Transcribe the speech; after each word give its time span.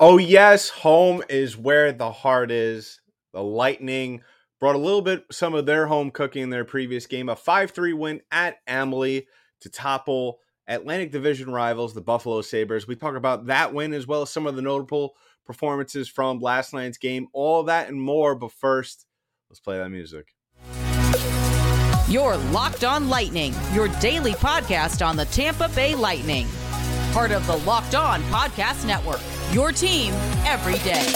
Oh, 0.00 0.16
yes, 0.16 0.68
home 0.68 1.24
is 1.28 1.56
where 1.56 1.90
the 1.90 2.12
heart 2.12 2.52
is. 2.52 3.00
The 3.32 3.42
Lightning 3.42 4.22
brought 4.60 4.76
a 4.76 4.78
little 4.78 5.02
bit 5.02 5.24
some 5.32 5.54
of 5.54 5.66
their 5.66 5.88
home 5.88 6.12
cooking 6.12 6.44
in 6.44 6.50
their 6.50 6.64
previous 6.64 7.06
game, 7.08 7.28
a 7.28 7.34
5 7.34 7.72
3 7.72 7.92
win 7.94 8.20
at 8.30 8.58
Amalie 8.68 9.26
to 9.62 9.68
topple 9.68 10.38
Atlantic 10.68 11.10
Division 11.10 11.52
rivals, 11.52 11.94
the 11.94 12.00
Buffalo 12.00 12.42
Sabres. 12.42 12.86
We 12.86 12.94
talk 12.94 13.16
about 13.16 13.46
that 13.46 13.74
win 13.74 13.92
as 13.92 14.06
well 14.06 14.22
as 14.22 14.30
some 14.30 14.46
of 14.46 14.54
the 14.54 14.62
notable 14.62 15.16
performances 15.44 16.08
from 16.08 16.38
last 16.38 16.72
night's 16.72 16.98
game, 16.98 17.26
all 17.32 17.64
that 17.64 17.88
and 17.88 18.00
more. 18.00 18.36
But 18.36 18.52
first, 18.52 19.04
let's 19.50 19.58
play 19.58 19.78
that 19.78 19.90
music. 19.90 20.28
You're 22.08 22.36
Locked 22.36 22.84
On 22.84 23.08
Lightning, 23.08 23.52
your 23.72 23.88
daily 24.00 24.32
podcast 24.34 25.04
on 25.04 25.16
the 25.16 25.24
Tampa 25.26 25.68
Bay 25.70 25.96
Lightning. 25.96 26.46
Part 27.12 27.32
of 27.32 27.44
the 27.48 27.56
Locked 27.56 27.96
On 27.96 28.22
Podcast 28.24 28.86
Network, 28.86 29.20
your 29.52 29.72
team 29.72 30.12
every 30.44 30.78
day. 30.80 31.14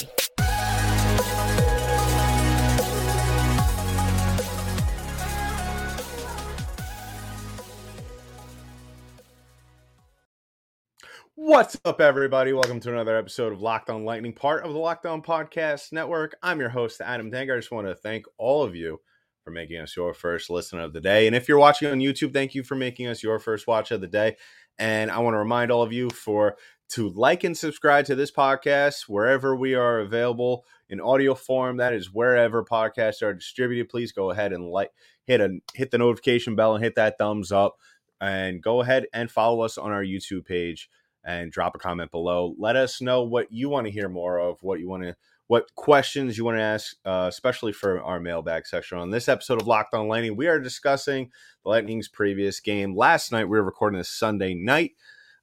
What's 11.35 11.77
up, 11.85 12.01
everybody? 12.01 12.53
Welcome 12.53 12.81
to 12.81 12.93
another 12.93 13.17
episode 13.17 13.53
of 13.53 13.61
Locked 13.61 13.91
On 13.91 14.05
Lightning, 14.05 14.33
part 14.33 14.65
of 14.65 14.73
the 14.73 14.79
Locked 14.79 15.07
On 15.07 15.21
Podcast 15.21 15.93
Network. 15.93 16.35
I'm 16.43 16.61
your 16.61 16.69
host, 16.69 17.01
Adam 17.01 17.31
Dank. 17.31 17.51
I 17.51 17.57
just 17.57 17.71
want 17.71 17.87
to 17.89 17.95
thank 17.95 18.27
all 18.39 18.63
of 18.63 18.75
you 18.75 19.01
for 19.45 19.51
making 19.51 19.79
us 19.79 19.97
your 19.97 20.15
first 20.15 20.51
listen 20.51 20.79
of 20.79 20.93
the 20.93 21.01
day. 21.01 21.27
And 21.27 21.35
if 21.35 21.49
you're 21.49 21.59
watching 21.59 21.89
on 21.89 21.99
YouTube, 21.99 22.33
thank 22.33 22.55
you 22.55 22.63
for 22.63 22.77
making 22.77 23.09
us 23.09 23.23
your 23.23 23.39
first 23.39 23.67
watch 23.67 23.91
of 23.91 24.01
the 24.01 24.07
day. 24.07 24.37
And 24.79 25.11
I 25.11 25.19
want 25.19 25.35
to 25.35 25.39
remind 25.39 25.71
all 25.71 25.83
of 25.83 25.93
you 25.93 26.11
for 26.11 26.57
to 26.93 27.09
like 27.09 27.43
and 27.43 27.57
subscribe 27.57 28.05
to 28.05 28.15
this 28.15 28.31
podcast 28.31 29.09
wherever 29.09 29.57
we 29.57 29.75
are 29.75 30.01
available 30.01 30.67
in 30.91 31.01
audio 31.01 31.35
form. 31.35 31.79
That 31.79 31.95
is 31.95 32.13
wherever 32.13 32.63
podcasts 32.63 33.23
are 33.23 33.33
distributed. 33.33 33.89
Please 33.89 34.13
go 34.13 34.31
ahead 34.31 34.53
and 34.53 34.69
like 34.69 34.91
hit 35.25 35.41
a 35.41 35.59
hit 35.73 35.91
the 35.91 35.99
notification 35.99 36.55
bell 36.55 36.75
and 36.75 36.85
hit 36.85 36.97
that 36.97 37.17
thumbs 37.17 37.51
up. 37.51 37.79
And 38.21 38.63
go 38.63 38.83
ahead 38.83 39.07
and 39.13 39.31
follow 39.31 39.63
us 39.63 39.79
on 39.79 39.91
our 39.91 40.05
YouTube 40.05 40.45
page 40.45 40.91
and 41.25 41.51
drop 41.51 41.75
a 41.75 41.79
comment 41.79 42.11
below. 42.11 42.55
Let 42.59 42.77
us 42.77 43.01
know 43.01 43.23
what 43.23 43.51
you 43.51 43.71
want 43.71 43.87
to 43.87 43.93
hear 43.93 44.09
more 44.11 44.39
of, 44.39 44.63
what 44.63 44.79
you 44.79 44.89
want 44.89 45.05
to 45.05 45.17
what 45.47 45.75
questions 45.75 46.39
you 46.39 46.45
want 46.45 46.57
to 46.57 46.63
ask, 46.63 46.97
uh, 47.05 47.27
especially 47.29 47.73
for 47.73 48.03
our 48.03 48.21
mailbag 48.21 48.67
section. 48.67 48.99
On 48.99 49.11
this 49.11 49.29
episode 49.29 49.61
of 49.61 49.67
Locked 49.67 49.95
On 49.95 50.09
Lightning, 50.09 50.37
we 50.37 50.47
are 50.47 50.61
discussing 50.61 51.31
the 51.63 51.69
Lightning's 51.71 52.09
previous 52.09 52.61
game. 52.61 52.97
Last 52.97 53.33
night, 53.33 53.45
we 53.45 53.59
were 53.59 53.65
recording 53.65 53.99
this 53.99 54.09
Sunday 54.09 54.55
night. 54.55 54.93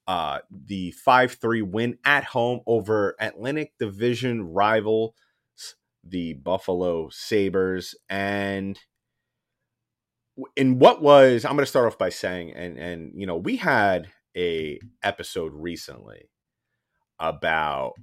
Uh, 0.10 0.40
the 0.50 0.90
5 0.90 1.34
3 1.34 1.62
win 1.62 2.00
at 2.04 2.24
home 2.24 2.62
over 2.66 3.16
Atlantic 3.20 3.74
Division 3.78 4.42
rival, 4.42 5.14
the 6.04 6.34
Buffalo 6.34 7.10
Sabres. 7.12 7.94
And 8.10 8.80
in 10.56 10.80
what 10.80 11.04
was, 11.04 11.46
I'm 11.46 11.52
going 11.52 11.62
to 11.62 11.68
start 11.68 11.86
off 11.86 12.00
by 12.00 12.10
saying, 12.10 12.54
and, 12.54 12.76
and, 12.80 13.12
you 13.14 13.28
know, 13.28 13.38
we 13.38 13.58
had 13.58 14.10
a 14.36 14.80
episode 15.04 15.52
recently 15.54 16.32
about 17.20 17.94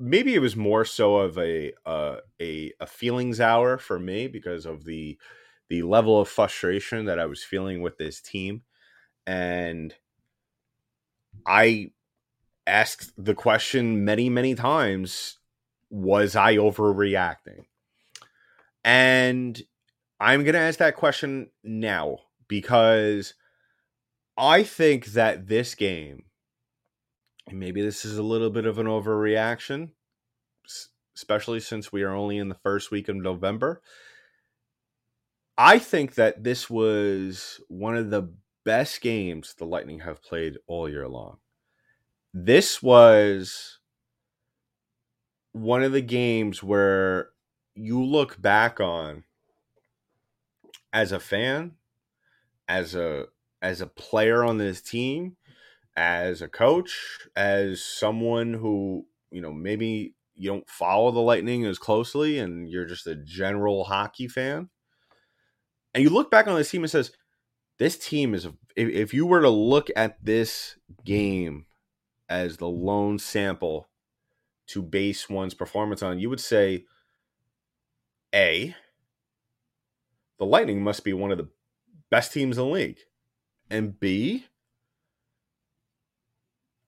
maybe 0.00 0.34
it 0.34 0.40
was 0.40 0.56
more 0.56 0.84
so 0.84 1.18
of 1.18 1.38
a 1.38 1.72
uh, 1.86 2.16
a 2.40 2.72
a 2.80 2.86
feelings 2.88 3.40
hour 3.40 3.78
for 3.78 4.00
me 4.00 4.26
because 4.26 4.66
of 4.66 4.84
the 4.84 5.16
the 5.68 5.82
level 5.82 6.20
of 6.20 6.28
frustration 6.28 7.04
that 7.04 7.20
I 7.20 7.26
was 7.26 7.44
feeling 7.44 7.82
with 7.82 7.98
this 7.98 8.20
team, 8.20 8.62
and 9.28 9.94
I 11.46 11.90
asked 12.66 13.12
the 13.16 13.34
question 13.34 14.04
many 14.04 14.28
many 14.28 14.54
times: 14.54 15.38
Was 15.90 16.36
I 16.36 16.56
overreacting? 16.56 17.64
And 18.84 19.60
I'm 20.18 20.42
going 20.42 20.54
to 20.54 20.60
ask 20.60 20.78
that 20.80 20.96
question 20.96 21.50
now 21.62 22.18
because 22.48 23.34
I 24.36 24.62
think 24.64 25.06
that 25.06 25.46
this 25.46 25.74
game 25.74 26.24
and 27.46 27.58
maybe 27.58 27.82
this 27.82 28.04
is 28.04 28.18
a 28.18 28.22
little 28.22 28.50
bit 28.50 28.66
of 28.66 28.78
an 28.78 28.86
overreaction, 28.86 29.90
especially 31.16 31.60
since 31.60 31.92
we 31.92 32.02
are 32.02 32.14
only 32.14 32.38
in 32.38 32.48
the 32.48 32.54
first 32.56 32.90
week 32.90 33.08
of 33.08 33.16
November. 33.16 33.82
I 35.58 35.78
think 35.78 36.14
that 36.14 36.44
this 36.44 36.70
was 36.70 37.60
one 37.68 37.96
of 37.96 38.10
the 38.10 38.32
best 38.64 39.00
games 39.00 39.54
the 39.56 39.64
Lightning 39.64 40.00
have 40.00 40.22
played 40.22 40.58
all 40.66 40.88
year 40.88 41.08
long. 41.08 41.38
This 42.34 42.82
was 42.82 43.78
one 45.52 45.82
of 45.82 45.92
the 45.92 46.02
games 46.02 46.62
where 46.62 47.30
you 47.74 48.02
look 48.02 48.40
back 48.40 48.80
on 48.80 49.24
as 50.92 51.12
a 51.12 51.20
fan, 51.20 51.72
as 52.68 52.94
a 52.94 53.26
as 53.60 53.80
a 53.80 53.86
player 53.86 54.44
on 54.44 54.58
this 54.58 54.80
team, 54.80 55.36
as 55.96 56.42
a 56.42 56.48
coach, 56.48 57.18
as 57.36 57.82
someone 57.84 58.54
who, 58.54 59.06
you 59.30 59.40
know, 59.40 59.52
maybe 59.52 60.14
you 60.34 60.50
don't 60.50 60.68
follow 60.68 61.10
the 61.10 61.20
Lightning 61.20 61.64
as 61.64 61.78
closely 61.78 62.38
and 62.38 62.68
you're 62.68 62.86
just 62.86 63.06
a 63.06 63.14
general 63.14 63.84
hockey 63.84 64.26
fan. 64.26 64.68
And 65.94 66.02
you 66.02 66.10
look 66.10 66.30
back 66.30 66.46
on 66.48 66.56
this 66.56 66.70
team 66.70 66.82
and 66.82 66.90
says, 66.90 67.12
this 67.78 67.98
team 67.98 68.34
is, 68.34 68.46
if, 68.76 68.88
if 68.88 69.14
you 69.14 69.26
were 69.26 69.40
to 69.40 69.50
look 69.50 69.88
at 69.96 70.24
this 70.24 70.76
game 71.04 71.66
as 72.28 72.56
the 72.56 72.68
lone 72.68 73.18
sample 73.18 73.88
to 74.68 74.82
base 74.82 75.28
one's 75.28 75.54
performance 75.54 76.02
on, 76.02 76.18
you 76.18 76.30
would 76.30 76.40
say, 76.40 76.84
A, 78.34 78.74
the 80.38 80.46
Lightning 80.46 80.82
must 80.82 81.04
be 81.04 81.12
one 81.12 81.30
of 81.30 81.38
the 81.38 81.48
best 82.10 82.32
teams 82.32 82.58
in 82.58 82.64
the 82.64 82.70
league. 82.70 82.98
And 83.70 83.98
B, 83.98 84.46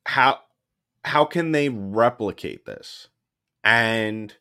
how 0.06 0.40
how 1.04 1.24
can 1.24 1.52
they 1.52 1.68
replicate 1.68 2.66
this? 2.66 3.08
And 3.62 4.34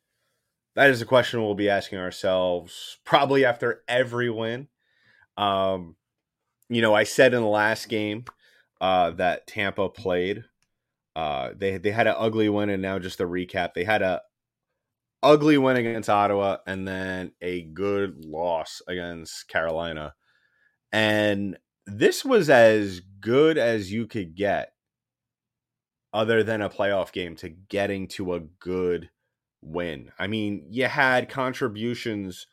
that 0.76 0.90
is 0.90 1.02
a 1.02 1.06
question 1.06 1.42
we'll 1.42 1.56
be 1.56 1.70
asking 1.70 2.00
ourselves 2.00 2.98
probably 3.06 3.46
after 3.46 3.84
every 3.88 4.30
win. 4.30 4.68
Um, 5.38 5.96
you 6.76 6.82
know, 6.82 6.94
I 6.94 7.04
said 7.04 7.34
in 7.34 7.42
the 7.42 7.48
last 7.48 7.90
game 7.90 8.26
uh, 8.82 9.12
that 9.12 9.48
Tampa 9.48 9.90
played. 9.90 10.44
Uh, 11.16 11.52
they 11.56 11.78
they 11.78 11.92
had 11.92 12.08
an 12.08 12.16
ugly 12.18 12.50
win, 12.50 12.70
and 12.70 12.82
now 12.82 13.00
just 13.00 13.20
a 13.20 13.28
recap. 13.28 13.74
They 13.74 13.84
had 13.84 14.02
a 14.02 14.22
ugly 15.22 15.58
win 15.58 15.78
against 15.78 16.10
Ottawa, 16.10 16.58
and 16.66 16.88
then 16.88 17.32
a 17.42 17.64
good 17.64 18.26
loss 18.26 18.82
against 18.88 19.48
Carolina. 19.48 20.14
And 20.92 21.58
this 21.86 22.24
was 22.24 22.50
as 22.50 23.02
good 23.20 23.58
as 23.58 23.92
you 23.92 24.08
could 24.08 24.36
get 24.36 24.74
other 26.14 26.44
than 26.44 26.62
a 26.62 26.70
playoff 26.70 27.12
game 27.12 27.36
to 27.38 27.50
getting 27.50 28.08
to 28.08 28.36
a 28.36 28.40
good 28.40 29.10
win. 29.62 30.12
I 30.20 30.28
mean, 30.28 30.68
you 30.70 30.86
had 30.86 31.30
contributions 31.30 32.48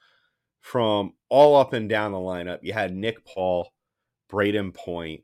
from 0.60 1.14
all 1.28 1.56
up 1.56 1.72
and 1.72 1.88
down 1.88 2.12
the 2.12 2.18
lineup. 2.18 2.60
You 2.62 2.72
had 2.72 2.94
Nick 2.94 3.24
Paul, 3.24 3.72
Brayden 4.30 4.72
Point, 4.72 5.22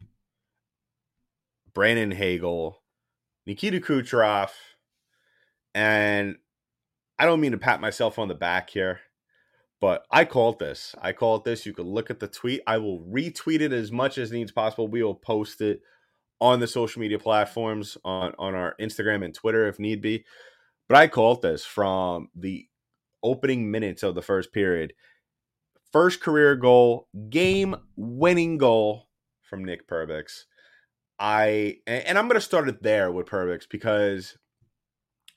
Brandon 1.72 2.11
Hagel, 2.11 2.83
Nikita 3.47 3.81
Kucherov, 3.81 4.50
and 5.75 6.37
I 7.19 7.27
don't 7.27 7.41
mean 7.41 7.53
to 7.53 7.59
pat 7.59 7.81
myself 7.81 8.19
on 8.19 8.28
the 8.28 8.34
back 8.34 8.71
here, 8.71 9.00
but 9.81 10.05
I 10.11 10.25
called 10.25 10.59
this. 10.59 10.94
I 11.00 11.12
called 11.12 11.44
this. 11.44 11.67
You 11.67 11.72
could 11.72 11.87
look 11.87 12.11
at 12.11 12.21
the 12.21 12.28
tweet. 12.28 12.62
I 12.67 12.78
will 12.78 13.00
retweet 13.00 13.61
it 13.61 13.72
as 13.72 13.93
much 13.93 14.19
as 14.19 14.33
needs 14.33 14.53
possible. 14.53 14.89
We 14.89 15.03
will 15.03 15.15
post 15.15 15.61
it 15.61 15.81
on 16.41 16.61
the 16.61 16.67
social 16.67 17.00
media 17.00 17.19
platforms 17.19 17.97
on 18.05 18.34
on 18.38 18.55
our 18.55 18.75
Instagram 18.81 19.25
and 19.25 19.34
Twitter 19.34 19.69
if 19.69 19.79
need 19.79 20.02
be. 20.02 20.25
But 20.88 20.99
I 20.99 21.09
called 21.09 21.43
this 21.43 21.64
from 21.64 22.29
the 22.35 22.67
opening 23.23 23.70
minutes 23.70 24.02
of 24.02 24.14
the 24.14 24.23
first 24.23 24.52
period. 24.52 24.93
First 25.93 26.21
career 26.21 26.56
goal, 26.56 27.09
game 27.31 27.77
winning 27.97 28.59
goal 28.59 29.09
from 29.43 29.65
Nick 29.65 29.88
Perbix. 29.88 30.44
I 31.19 31.79
and 31.87 32.19
I'm 32.19 32.29
going 32.29 32.35
to 32.35 32.41
start 32.41 32.69
it 32.69 32.83
there 32.83 33.11
with 33.11 33.27
Perbix 33.27 33.62
because 33.69 34.37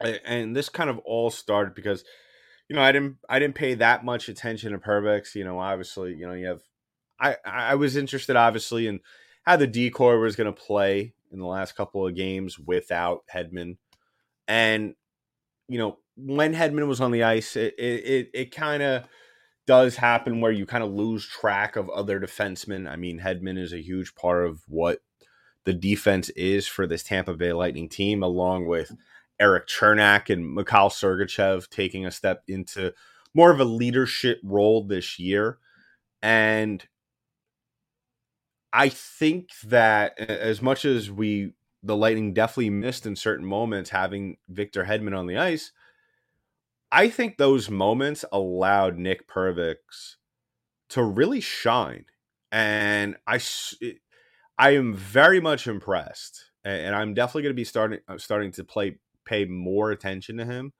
and 0.01 0.55
this 0.55 0.69
kind 0.69 0.89
of 0.89 0.99
all 0.99 1.29
started 1.29 1.73
because 1.75 2.03
you 2.67 2.75
know 2.75 2.81
I 2.81 2.91
didn't 2.91 3.17
I 3.29 3.39
didn't 3.39 3.55
pay 3.55 3.75
that 3.75 4.03
much 4.03 4.27
attention 4.27 4.73
to 4.73 4.77
Perbix. 4.77 5.35
You 5.35 5.45
know, 5.45 5.59
obviously, 5.59 6.15
you 6.15 6.27
know 6.27 6.33
you 6.33 6.47
have 6.47 6.61
I 7.19 7.37
I 7.45 7.75
was 7.75 7.95
interested 7.95 8.35
obviously 8.35 8.87
in 8.87 8.99
how 9.43 9.55
the 9.55 9.67
decor 9.67 10.19
was 10.19 10.35
going 10.35 10.53
to 10.53 10.61
play 10.61 11.13
in 11.31 11.39
the 11.39 11.45
last 11.45 11.75
couple 11.75 12.05
of 12.05 12.15
games 12.15 12.57
without 12.59 13.23
Hedman. 13.33 13.77
And, 14.47 14.95
you 15.67 15.77
know, 15.77 15.99
when 16.15 16.53
Hedman 16.53 16.87
was 16.87 17.01
on 17.01 17.11
the 17.11 17.23
ice, 17.23 17.55
it, 17.55 17.75
it, 17.77 18.29
it 18.33 18.55
kind 18.55 18.83
of 18.83 19.03
does 19.69 19.97
happen 19.97 20.41
where 20.41 20.51
you 20.51 20.65
kind 20.65 20.83
of 20.83 20.89
lose 20.91 21.27
track 21.27 21.75
of 21.75 21.91
other 21.91 22.19
defensemen. 22.19 22.89
I 22.89 22.95
mean, 22.95 23.19
Hedman 23.19 23.55
is 23.55 23.71
a 23.71 23.83
huge 23.83 24.15
part 24.15 24.47
of 24.47 24.63
what 24.67 25.01
the 25.63 25.73
defense 25.73 26.29
is 26.29 26.65
for 26.65 26.87
this 26.87 27.03
Tampa 27.03 27.35
Bay 27.35 27.53
Lightning 27.53 27.87
team, 27.87 28.23
along 28.23 28.65
with 28.65 28.91
Erik 29.39 29.67
Cernak 29.67 30.33
and 30.33 30.55
Mikhail 30.55 30.89
Sergachev 30.89 31.69
taking 31.69 32.03
a 32.03 32.09
step 32.09 32.41
into 32.47 32.93
more 33.35 33.51
of 33.51 33.59
a 33.59 33.63
leadership 33.63 34.39
role 34.43 34.83
this 34.83 35.19
year. 35.19 35.59
And 36.23 36.83
I 38.73 38.89
think 38.89 39.49
that 39.65 40.19
as 40.19 40.63
much 40.63 40.83
as 40.83 41.11
we, 41.11 41.53
the 41.83 41.95
Lightning 41.95 42.33
definitely 42.33 42.71
missed 42.71 43.05
in 43.05 43.15
certain 43.15 43.45
moments 43.45 43.91
having 43.91 44.37
Victor 44.49 44.85
Hedman 44.85 45.15
on 45.15 45.27
the 45.27 45.37
ice, 45.37 45.71
I 46.91 47.09
think 47.09 47.37
those 47.37 47.69
moments 47.69 48.25
allowed 48.31 48.97
Nick 48.97 49.27
Perbix 49.27 50.15
to 50.89 51.03
really 51.03 51.39
shine. 51.41 52.05
And 52.51 53.15
I, 53.27 53.39
I 54.57 54.71
am 54.71 54.95
very 54.95 55.39
much 55.39 55.67
impressed, 55.67 56.51
and 56.65 56.95
I'm 56.95 57.13
definitely 57.13 57.43
going 57.43 57.53
to 57.53 57.61
be 57.61 57.63
starting 57.63 57.99
uh, 58.07 58.17
starting 58.17 58.51
to 58.53 58.63
play 58.63 58.97
pay 59.25 59.45
more 59.45 59.91
attention 59.91 60.37
to 60.37 60.45
him 60.45 60.73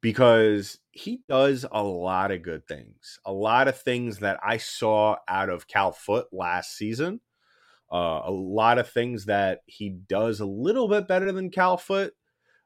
because 0.00 0.78
he 0.90 1.20
does 1.28 1.64
a 1.70 1.82
lot 1.82 2.30
of 2.30 2.42
good 2.42 2.66
things, 2.66 3.18
a 3.24 3.32
lot 3.32 3.68
of 3.68 3.80
things 3.80 4.18
that 4.18 4.38
I 4.42 4.56
saw 4.58 5.16
out 5.28 5.48
of 5.48 5.68
Cal 5.68 5.92
Foote 5.92 6.28
last 6.32 6.76
season. 6.76 7.20
Uh, 7.90 8.20
a 8.24 8.30
lot 8.30 8.78
of 8.78 8.90
things 8.90 9.24
that 9.24 9.60
he 9.66 9.88
does 9.88 10.40
a 10.40 10.46
little 10.46 10.88
bit 10.88 11.08
better 11.08 11.32
than 11.32 11.50
Cal 11.50 11.78
Foote. 11.78 12.12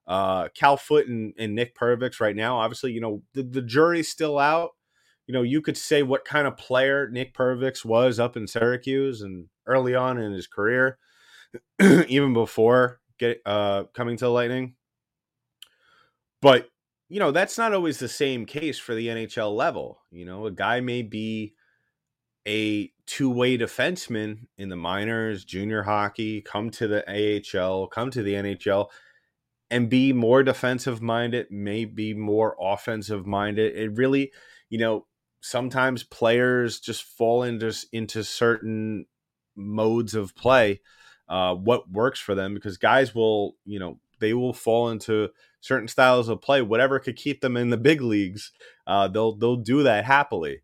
Uh, 0.07 0.49
Cal 0.49 0.77
Foote 0.77 1.09
and, 1.09 1.33
and 1.39 1.55
Nick 1.55 1.77
Perbix 1.77 2.21
right 2.21 2.35
now, 2.35 2.59
obviously, 2.59 2.93
you 2.93 3.01
know, 3.01 3.23
the, 3.35 3.43
the 3.43 3.63
jury's 3.63 4.09
still 4.09 4.39
out. 4.39 4.71
You 5.27 5.35
know, 5.35 5.43
you 5.43 5.63
could 5.63 5.77
say 5.77 6.03
what 6.03 6.25
kind 6.25 6.47
of 6.47 6.57
player 6.57 7.09
Nick 7.09 7.35
Perbix 7.35 7.85
was 7.85 8.19
up 8.19 8.37
in 8.37 8.47
Syracuse 8.47 9.23
and 9.23 9.47
early 9.67 9.95
on 9.95 10.19
in 10.19 10.33
his 10.33 10.49
career, 10.49 10.99
even 11.81 12.35
before 12.35 13.01
get 13.19 13.41
uh, 13.47 13.85
coming 13.95 14.17
to 14.17 14.25
the 14.25 14.31
Lightning. 14.31 14.75
But 16.41 16.69
you 17.09 17.21
know, 17.21 17.31
that's 17.31 17.59
not 17.59 17.75
always 17.75 17.99
the 17.99 18.09
same 18.09 18.47
case 18.47 18.79
for 18.79 18.95
the 18.95 19.09
NHL 19.09 19.55
level. 19.55 20.01
You 20.11 20.25
know, 20.25 20.47
a 20.47 20.51
guy 20.51 20.81
may 20.81 21.03
be 21.03 21.55
a 22.49 22.91
two-way 23.07 23.59
defenseman 23.59 24.47
in 24.57 24.69
the 24.69 24.77
minors, 24.77 25.45
junior 25.45 25.83
hockey, 25.83 26.41
come 26.41 26.71
to 26.71 26.89
the 26.89 27.05
AHL, 27.07 27.87
come 27.89 28.11
to 28.11 28.23
the 28.23 28.33
NHL 28.33 28.89
and 29.73 29.89
be 29.89 30.13
more 30.13 30.43
defensive 30.43 31.01
minded, 31.01 31.47
maybe 31.51 32.13
more 32.13 32.55
offensive 32.61 33.27
minded. 33.27 33.75
It 33.75 33.97
really, 33.97 34.31
you 34.69 34.79
know, 34.79 35.07
sometimes 35.41 36.05
players 36.05 36.79
just 36.79 37.03
fall 37.03 37.43
into 37.43 37.75
into 37.91 38.23
certain 38.23 39.07
modes 39.57 40.15
of 40.15 40.37
play 40.37 40.81
uh, 41.29 41.55
what 41.55 41.91
works 41.91 42.21
for 42.21 42.35
them 42.35 42.53
because 42.53 42.77
guys 42.77 43.15
will 43.15 43.57
you 43.65 43.79
know 43.79 43.99
they 44.21 44.35
will 44.35 44.53
fall 44.53 44.91
into 44.91 45.31
certain 45.61 45.89
styles 45.89 46.29
of 46.29 46.43
play 46.43 46.63
whatever 46.63 46.99
could 46.99 47.17
keep 47.17 47.41
them 47.41 47.57
in 47.57 47.71
the 47.71 47.77
big 47.77 48.01
leagues 48.01 48.53
uh, 48.87 49.09
they'll 49.09 49.35
they'll 49.37 49.57
do 49.57 49.83
that 49.83 50.05
happily 50.05 50.63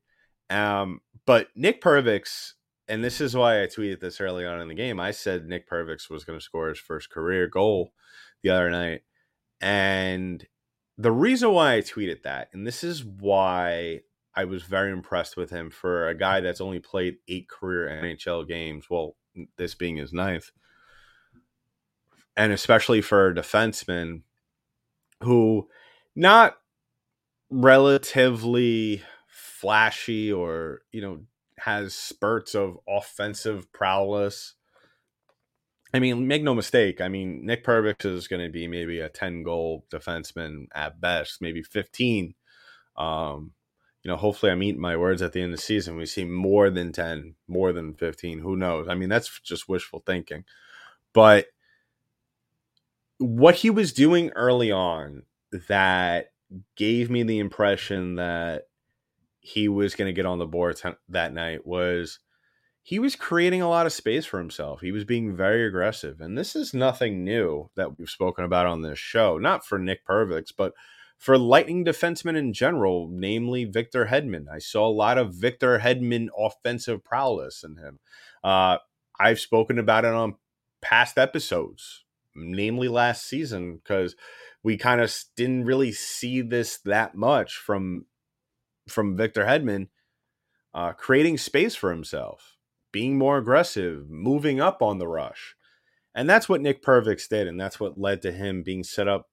um, 0.50 1.00
but 1.26 1.48
Nick 1.56 1.82
Perbix 1.82 2.52
and 2.86 3.02
this 3.02 3.20
is 3.20 3.34
why 3.34 3.62
I 3.62 3.66
tweeted 3.66 4.00
this 4.00 4.20
early 4.20 4.46
on 4.46 4.60
in 4.60 4.68
the 4.68 4.74
game 4.74 5.00
I 5.00 5.10
said 5.10 5.46
Nick 5.46 5.68
Perbix 5.68 6.08
was 6.08 6.24
going 6.24 6.38
to 6.38 6.44
score 6.44 6.68
his 6.68 6.78
first 6.78 7.10
career 7.10 7.48
goal 7.48 7.92
the 8.42 8.50
other 8.50 8.70
night 8.70 9.02
and 9.60 10.46
the 10.96 11.12
reason 11.12 11.52
why 11.52 11.74
I 11.74 11.80
tweeted 11.80 12.22
that 12.22 12.48
and 12.52 12.66
this 12.66 12.82
is 12.84 13.04
why 13.04 14.00
I 14.38 14.44
was 14.44 14.62
very 14.62 14.92
impressed 14.92 15.36
with 15.36 15.50
him 15.50 15.68
for 15.68 16.08
a 16.08 16.14
guy 16.14 16.40
that's 16.40 16.60
only 16.60 16.78
played 16.78 17.16
eight 17.26 17.48
career 17.48 17.88
NHL 17.88 18.46
games. 18.46 18.88
Well, 18.88 19.16
this 19.56 19.74
being 19.74 19.96
his 19.96 20.12
ninth, 20.12 20.52
and 22.36 22.52
especially 22.52 23.00
for 23.00 23.26
a 23.26 23.34
defenseman 23.34 24.22
who 25.24 25.68
not 26.14 26.56
relatively 27.50 29.02
flashy 29.26 30.30
or 30.30 30.82
you 30.92 31.00
know 31.00 31.22
has 31.58 31.92
spurts 31.92 32.54
of 32.54 32.78
offensive 32.88 33.72
prowess. 33.72 34.54
I 35.92 36.00
mean, 36.00 36.26
make 36.26 36.42
no 36.42 36.54
mistake. 36.54 37.00
I 37.00 37.08
mean, 37.08 37.46
Nick 37.46 37.64
Perbix 37.64 38.04
is 38.04 38.28
going 38.28 38.44
to 38.44 38.52
be 38.52 38.68
maybe 38.68 39.00
a 39.00 39.08
10 39.08 39.42
goal 39.42 39.86
defenseman 39.90 40.66
at 40.74 41.00
best, 41.00 41.40
maybe 41.40 41.62
15. 41.62 42.34
Um, 42.96 43.52
you 44.02 44.10
know, 44.10 44.16
hopefully 44.16 44.52
I'm 44.52 44.62
eating 44.62 44.80
my 44.80 44.96
words 44.96 45.22
at 45.22 45.32
the 45.32 45.40
end 45.40 45.52
of 45.52 45.58
the 45.58 45.64
season. 45.64 45.96
We 45.96 46.06
see 46.06 46.24
more 46.24 46.70
than 46.70 46.92
10, 46.92 47.34
more 47.46 47.72
than 47.72 47.94
15. 47.94 48.40
Who 48.40 48.56
knows? 48.56 48.86
I 48.88 48.94
mean, 48.94 49.08
that's 49.08 49.40
just 49.40 49.68
wishful 49.68 50.02
thinking. 50.04 50.44
But 51.14 51.46
what 53.18 53.56
he 53.56 53.70
was 53.70 53.92
doing 53.92 54.30
early 54.36 54.70
on 54.70 55.22
that 55.68 56.32
gave 56.76 57.10
me 57.10 57.22
the 57.22 57.38
impression 57.38 58.16
that 58.16 58.64
he 59.40 59.68
was 59.68 59.94
going 59.94 60.06
to 60.06 60.12
get 60.12 60.26
on 60.26 60.38
the 60.38 60.46
board 60.46 60.76
t- 60.76 60.90
that 61.08 61.32
night 61.32 61.66
was 61.66 62.20
he 62.88 62.98
was 62.98 63.16
creating 63.16 63.60
a 63.60 63.68
lot 63.68 63.84
of 63.84 63.92
space 63.92 64.24
for 64.24 64.38
himself. 64.38 64.80
He 64.80 64.92
was 64.92 65.04
being 65.04 65.36
very 65.36 65.66
aggressive. 65.66 66.22
And 66.22 66.38
this 66.38 66.56
is 66.56 66.72
nothing 66.72 67.22
new 67.22 67.68
that 67.76 67.98
we've 67.98 68.08
spoken 68.08 68.46
about 68.46 68.64
on 68.64 68.80
this 68.80 68.98
show, 68.98 69.36
not 69.36 69.62
for 69.62 69.78
Nick 69.78 70.06
Perbix, 70.06 70.52
but 70.56 70.72
for 71.18 71.36
Lightning 71.36 71.84
defensemen 71.84 72.34
in 72.34 72.54
general, 72.54 73.06
namely 73.12 73.66
Victor 73.66 74.06
Hedman. 74.06 74.46
I 74.50 74.58
saw 74.58 74.88
a 74.88 74.88
lot 74.88 75.18
of 75.18 75.34
Victor 75.34 75.80
Hedman 75.80 76.28
offensive 76.34 77.04
prowess 77.04 77.62
in 77.62 77.76
him. 77.76 77.98
Uh, 78.42 78.78
I've 79.20 79.38
spoken 79.38 79.78
about 79.78 80.06
it 80.06 80.14
on 80.14 80.36
past 80.80 81.18
episodes, 81.18 82.04
namely 82.34 82.88
last 82.88 83.26
season, 83.26 83.82
because 83.84 84.16
we 84.62 84.78
kind 84.78 85.02
of 85.02 85.14
didn't 85.36 85.66
really 85.66 85.92
see 85.92 86.40
this 86.40 86.78
that 86.86 87.14
much 87.14 87.54
from 87.54 88.06
from 88.88 89.14
Victor 89.14 89.44
Hedman, 89.44 89.88
uh, 90.72 90.94
creating 90.94 91.36
space 91.36 91.74
for 91.74 91.90
himself, 91.90 92.54
being 92.92 93.18
more 93.18 93.38
aggressive, 93.38 94.08
moving 94.10 94.60
up 94.60 94.82
on 94.82 94.98
the 94.98 95.08
rush. 95.08 95.54
And 96.14 96.28
that's 96.28 96.48
what 96.48 96.60
Nick 96.60 96.82
Perbix 96.82 97.28
did, 97.28 97.46
and 97.46 97.60
that's 97.60 97.78
what 97.78 97.98
led 97.98 98.22
to 98.22 98.32
him 98.32 98.62
being 98.62 98.82
set 98.82 99.08
up 99.08 99.28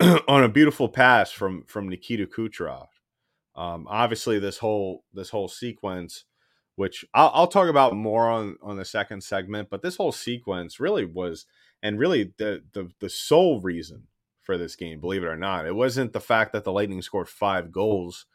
on 0.28 0.44
a 0.44 0.48
beautiful 0.48 0.88
pass 0.88 1.30
from 1.30 1.64
from 1.66 1.88
Nikita 1.88 2.26
Kucherov. 2.26 2.88
Um, 3.56 3.86
obviously, 3.88 4.38
this 4.38 4.58
whole 4.58 5.04
this 5.12 5.30
whole 5.30 5.48
sequence, 5.48 6.24
which 6.76 7.04
I'll, 7.14 7.30
I'll, 7.34 7.46
talk 7.46 7.68
about 7.68 7.94
more 7.94 8.28
on 8.28 8.56
on 8.62 8.76
the 8.76 8.84
second 8.84 9.22
segment, 9.22 9.70
but 9.70 9.82
this 9.82 9.96
whole 9.96 10.12
sequence 10.12 10.80
really 10.80 11.04
was, 11.04 11.46
and 11.82 11.98
really 11.98 12.34
the 12.38 12.62
the 12.72 12.90
the 13.00 13.08
sole 13.08 13.60
reason 13.60 14.08
for 14.42 14.58
this 14.58 14.76
game, 14.76 15.00
believe 15.00 15.22
it 15.22 15.28
or 15.28 15.36
not, 15.36 15.66
it 15.66 15.74
wasn't 15.74 16.12
the 16.12 16.20
fact 16.20 16.52
that 16.52 16.64
the 16.64 16.72
Lightning 16.72 17.02
scored 17.02 17.28
five 17.28 17.72
goals. 17.72 18.26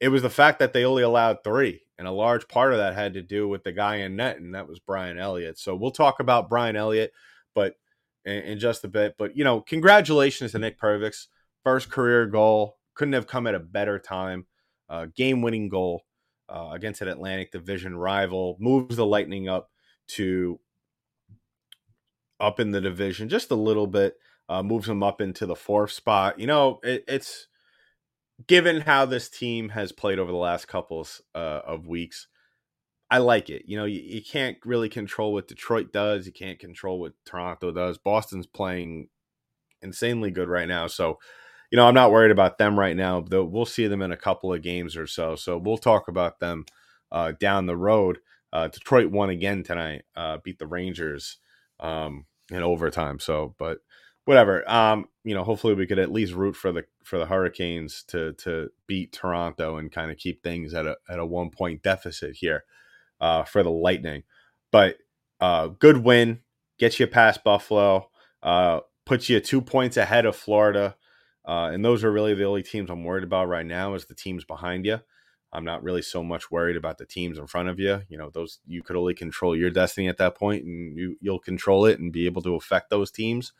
It 0.00 0.08
was 0.08 0.22
the 0.22 0.30
fact 0.30 0.58
that 0.58 0.72
they 0.72 0.84
only 0.84 1.02
allowed 1.02 1.38
three, 1.42 1.82
and 1.98 2.06
a 2.06 2.12
large 2.12 2.48
part 2.48 2.72
of 2.72 2.78
that 2.78 2.94
had 2.94 3.14
to 3.14 3.22
do 3.22 3.48
with 3.48 3.64
the 3.64 3.72
guy 3.72 3.96
in 3.96 4.16
net, 4.16 4.38
and 4.38 4.54
that 4.54 4.68
was 4.68 4.78
Brian 4.78 5.18
Elliott. 5.18 5.58
So 5.58 5.74
we'll 5.74 5.90
talk 5.90 6.20
about 6.20 6.50
Brian 6.50 6.76
Elliott, 6.76 7.12
but 7.54 7.76
in, 8.24 8.42
in 8.42 8.58
just 8.58 8.84
a 8.84 8.88
bit. 8.88 9.14
But 9.18 9.36
you 9.36 9.44
know, 9.44 9.60
congratulations 9.60 10.52
to 10.52 10.58
Nick 10.58 10.78
Perbix, 10.78 11.28
first 11.64 11.90
career 11.90 12.26
goal. 12.26 12.76
Couldn't 12.94 13.14
have 13.14 13.26
come 13.26 13.46
at 13.46 13.54
a 13.54 13.60
better 13.60 13.98
time. 13.98 14.46
Uh, 14.88 15.06
game 15.16 15.42
winning 15.42 15.68
goal 15.68 16.02
uh, 16.48 16.70
against 16.72 17.00
an 17.00 17.08
Atlantic 17.08 17.50
Division 17.50 17.96
rival 17.96 18.56
moves 18.60 18.96
the 18.96 19.06
Lightning 19.06 19.48
up 19.48 19.70
to 20.08 20.60
up 22.38 22.60
in 22.60 22.70
the 22.70 22.80
division 22.80 23.28
just 23.28 23.50
a 23.50 23.56
little 23.56 23.86
bit. 23.86 24.16
Uh, 24.48 24.62
moves 24.62 24.86
them 24.86 25.02
up 25.02 25.20
into 25.20 25.44
the 25.44 25.56
fourth 25.56 25.90
spot. 25.90 26.38
You 26.38 26.46
know, 26.46 26.78
it, 26.84 27.04
it's 27.08 27.48
given 28.46 28.82
how 28.82 29.06
this 29.06 29.28
team 29.28 29.70
has 29.70 29.92
played 29.92 30.18
over 30.18 30.30
the 30.30 30.36
last 30.36 30.68
couple 30.68 31.06
uh, 31.34 31.60
of 31.66 31.86
weeks. 31.86 32.28
I 33.10 33.18
like 33.18 33.50
it. 33.50 33.62
You 33.66 33.78
know, 33.78 33.84
you, 33.84 34.00
you 34.00 34.22
can't 34.22 34.56
really 34.64 34.88
control 34.88 35.32
what 35.32 35.48
Detroit 35.48 35.92
does. 35.92 36.26
You 36.26 36.32
can't 36.32 36.58
control 36.58 36.98
what 36.98 37.12
Toronto 37.24 37.70
does. 37.70 37.98
Boston's 37.98 38.46
playing 38.46 39.08
insanely 39.80 40.30
good 40.30 40.48
right 40.48 40.68
now. 40.68 40.86
So, 40.88 41.18
you 41.70 41.76
know, 41.76 41.86
I'm 41.86 41.94
not 41.94 42.10
worried 42.10 42.32
about 42.32 42.58
them 42.58 42.78
right 42.78 42.96
now. 42.96 43.20
Though 43.20 43.44
we'll 43.44 43.64
see 43.64 43.86
them 43.86 44.02
in 44.02 44.12
a 44.12 44.16
couple 44.16 44.52
of 44.52 44.62
games 44.62 44.96
or 44.96 45.06
so. 45.06 45.36
So 45.36 45.56
we'll 45.56 45.78
talk 45.78 46.08
about 46.08 46.40
them 46.40 46.66
uh, 47.12 47.32
down 47.38 47.66
the 47.66 47.76
road. 47.76 48.18
Uh, 48.52 48.68
Detroit 48.68 49.10
won 49.10 49.30
again 49.30 49.62
tonight, 49.62 50.02
uh, 50.16 50.38
beat 50.42 50.58
the 50.58 50.66
Rangers 50.66 51.38
um, 51.80 52.26
in 52.50 52.62
overtime. 52.62 53.18
So, 53.18 53.54
but 53.58 53.78
whatever. 54.26 54.68
Um, 54.70 55.08
you 55.24 55.34
know, 55.34 55.42
hopefully 55.42 55.72
we 55.72 55.86
could 55.86 55.98
at 55.98 56.12
least 56.12 56.34
root 56.34 56.54
for 56.54 56.70
the 56.70 56.84
for 57.02 57.18
the 57.18 57.26
Hurricanes 57.26 58.04
to 58.08 58.34
to 58.34 58.68
beat 58.86 59.12
Toronto 59.12 59.78
and 59.78 59.90
kind 59.90 60.10
of 60.10 60.18
keep 60.18 60.42
things 60.42 60.74
at 60.74 60.86
a 60.86 60.98
at 61.08 61.18
a 61.18 61.24
one 61.24 61.48
point 61.48 61.82
deficit 61.82 62.36
here 62.36 62.64
uh, 63.20 63.44
for 63.44 63.62
the 63.62 63.70
Lightning. 63.70 64.24
But 64.70 64.98
uh, 65.40 65.68
good 65.68 65.98
win, 66.04 66.40
gets 66.78 67.00
you 67.00 67.06
past 67.06 67.42
Buffalo, 67.44 68.10
uh, 68.42 68.80
puts 69.06 69.28
you 69.28 69.40
two 69.40 69.62
points 69.62 69.96
ahead 69.96 70.26
of 70.26 70.36
Florida. 70.36 70.96
Uh, 71.46 71.70
and 71.72 71.84
those 71.84 72.02
are 72.02 72.10
really 72.10 72.34
the 72.34 72.44
only 72.44 72.64
teams 72.64 72.90
I'm 72.90 73.04
worried 73.04 73.22
about 73.22 73.48
right 73.48 73.64
now 73.64 73.94
is 73.94 74.06
the 74.06 74.16
teams 74.16 74.44
behind 74.44 74.84
you. 74.84 74.98
I'm 75.52 75.64
not 75.64 75.84
really 75.84 76.02
so 76.02 76.24
much 76.24 76.50
worried 76.50 76.76
about 76.76 76.98
the 76.98 77.06
teams 77.06 77.38
in 77.38 77.46
front 77.46 77.68
of 77.68 77.78
you. 77.78 78.02
You 78.08 78.18
know, 78.18 78.30
those 78.30 78.58
you 78.66 78.82
could 78.82 78.96
only 78.96 79.14
control 79.14 79.56
your 79.56 79.70
destiny 79.70 80.08
at 80.08 80.18
that 80.18 80.34
point, 80.34 80.64
and 80.64 80.98
you 80.98 81.16
you'll 81.20 81.38
control 81.38 81.86
it 81.86 82.00
and 82.00 82.12
be 82.12 82.26
able 82.26 82.42
to 82.42 82.56
affect 82.56 82.90
those 82.90 83.12
teams. 83.12 83.52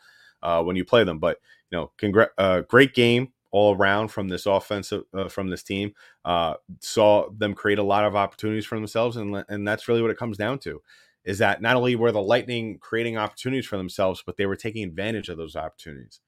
Uh, 0.47 0.63
when 0.63 0.77
you 0.77 0.85
play 0.85 1.03
them. 1.05 1.19
But 1.19 1.39
you 1.71 1.79
know, 1.79 1.91
congr- 1.99 2.31
uh, 2.39 2.61
great 2.63 2.95
game 2.95 3.33
all 3.51 3.75
around 3.75 4.09
from 4.09 4.29
this 4.29 4.47
offensive 4.47 5.03
uh, 5.13 5.29
from 5.29 5.51
this 5.51 5.65
team. 5.65 5.93
Uh, 6.25 6.55
saw 6.81 7.29
them 7.31 7.53
create 7.53 7.79
a 7.79 7.83
lot 7.83 8.05
of 8.05 8.15
opportunities 8.15 8.65
for 8.65 8.77
themselves, 8.77 9.17
and 9.17 9.45
and 9.49 9.67
that's 9.67 9.89
really 9.89 10.03
what 10.03 10.11
it 10.13 10.17
comes 10.17 10.39
down 10.39 10.61
to. 10.61 10.81
Is 11.25 11.39
that 11.39 11.61
not 11.61 11.75
only 11.75 11.97
were 11.97 12.13
the 12.13 12.23
Lightning 12.23 12.79
creating 12.79 13.19
opportunities 13.19 13.67
for 13.67 13.77
themselves, 13.77 14.23
but 14.25 14.37
they 14.37 14.47
were 14.47 14.55
taking 14.55 14.85
advantage 14.85 15.29
of 15.29 15.37
those 15.37 15.57
opportunities, 15.57 16.21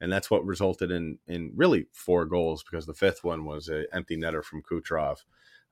and 0.00 0.10
that's 0.10 0.30
what 0.30 0.46
resulted 0.46 0.90
in 0.90 1.18
in 1.28 1.52
really 1.54 1.86
four 1.92 2.24
goals 2.24 2.64
because 2.64 2.86
the 2.86 2.94
fifth 2.94 3.22
one 3.22 3.44
was 3.44 3.68
an 3.68 3.86
empty 3.92 4.16
netter 4.16 4.42
from 4.42 4.62
Kucherov. 4.62 5.18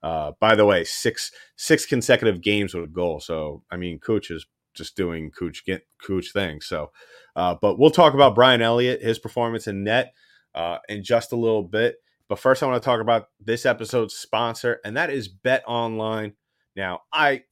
Uh, 0.03 0.33
by 0.39 0.53
the 0.53 0.65
way, 0.65 0.83
six 0.83 1.31
six 1.55 1.87
consecutive 1.87 2.41
games 2.41 2.75
with 2.75 2.83
a 2.83 2.87
goal. 2.87 3.19
So 3.19 3.63
I 3.71 3.77
mean, 3.77 3.97
Kuch 3.97 4.29
is 4.29 4.45
just 4.75 4.95
doing 4.95 5.31
Kuch 5.31 5.63
get 5.65 5.87
Kuch 6.05 6.31
things. 6.31 6.65
So, 6.65 6.91
uh, 7.35 7.55
but 7.61 7.79
we'll 7.79 7.91
talk 7.91 8.13
about 8.13 8.35
Brian 8.35 8.61
Elliott, 8.61 9.01
his 9.01 9.19
performance 9.19 9.67
in 9.67 9.83
net 9.83 10.13
uh, 10.53 10.77
in 10.87 11.03
just 11.03 11.31
a 11.31 11.37
little 11.37 11.63
bit. 11.63 11.95
But 12.27 12.39
first, 12.39 12.63
I 12.63 12.67
want 12.67 12.81
to 12.81 12.85
talk 12.85 13.01
about 13.01 13.27
this 13.39 13.65
episode's 13.65 14.15
sponsor, 14.15 14.79
and 14.83 14.97
that 14.97 15.09
is 15.09 15.27
Bet 15.27 15.63
Online. 15.67 16.33
Now, 16.75 17.01
I 17.13 17.43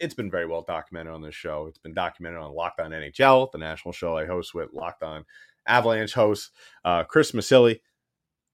it's 0.00 0.14
been 0.14 0.30
very 0.30 0.46
well 0.46 0.64
documented 0.66 1.12
on 1.12 1.22
this 1.22 1.34
show. 1.34 1.66
It's 1.68 1.78
been 1.78 1.94
documented 1.94 2.40
on 2.40 2.54
Locked 2.54 2.80
On 2.80 2.90
NHL, 2.90 3.52
the 3.52 3.58
national 3.58 3.92
show 3.92 4.16
I 4.16 4.26
host 4.26 4.54
with 4.54 4.72
Locked 4.72 5.02
On 5.02 5.24
Avalanche 5.66 6.14
host 6.14 6.50
uh, 6.84 7.04
Chris 7.04 7.32
Masilli. 7.32 7.80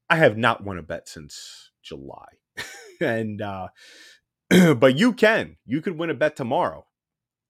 I 0.08 0.16
have 0.16 0.36
not 0.36 0.64
won 0.64 0.78
a 0.78 0.82
bet 0.82 1.08
since 1.08 1.70
July, 1.82 2.26
and 3.00 3.40
uh, 3.40 3.68
but 4.74 4.98
you 4.98 5.12
can. 5.12 5.56
You 5.64 5.80
could 5.80 5.98
win 5.98 6.10
a 6.10 6.14
bet 6.14 6.36
tomorrow, 6.36 6.86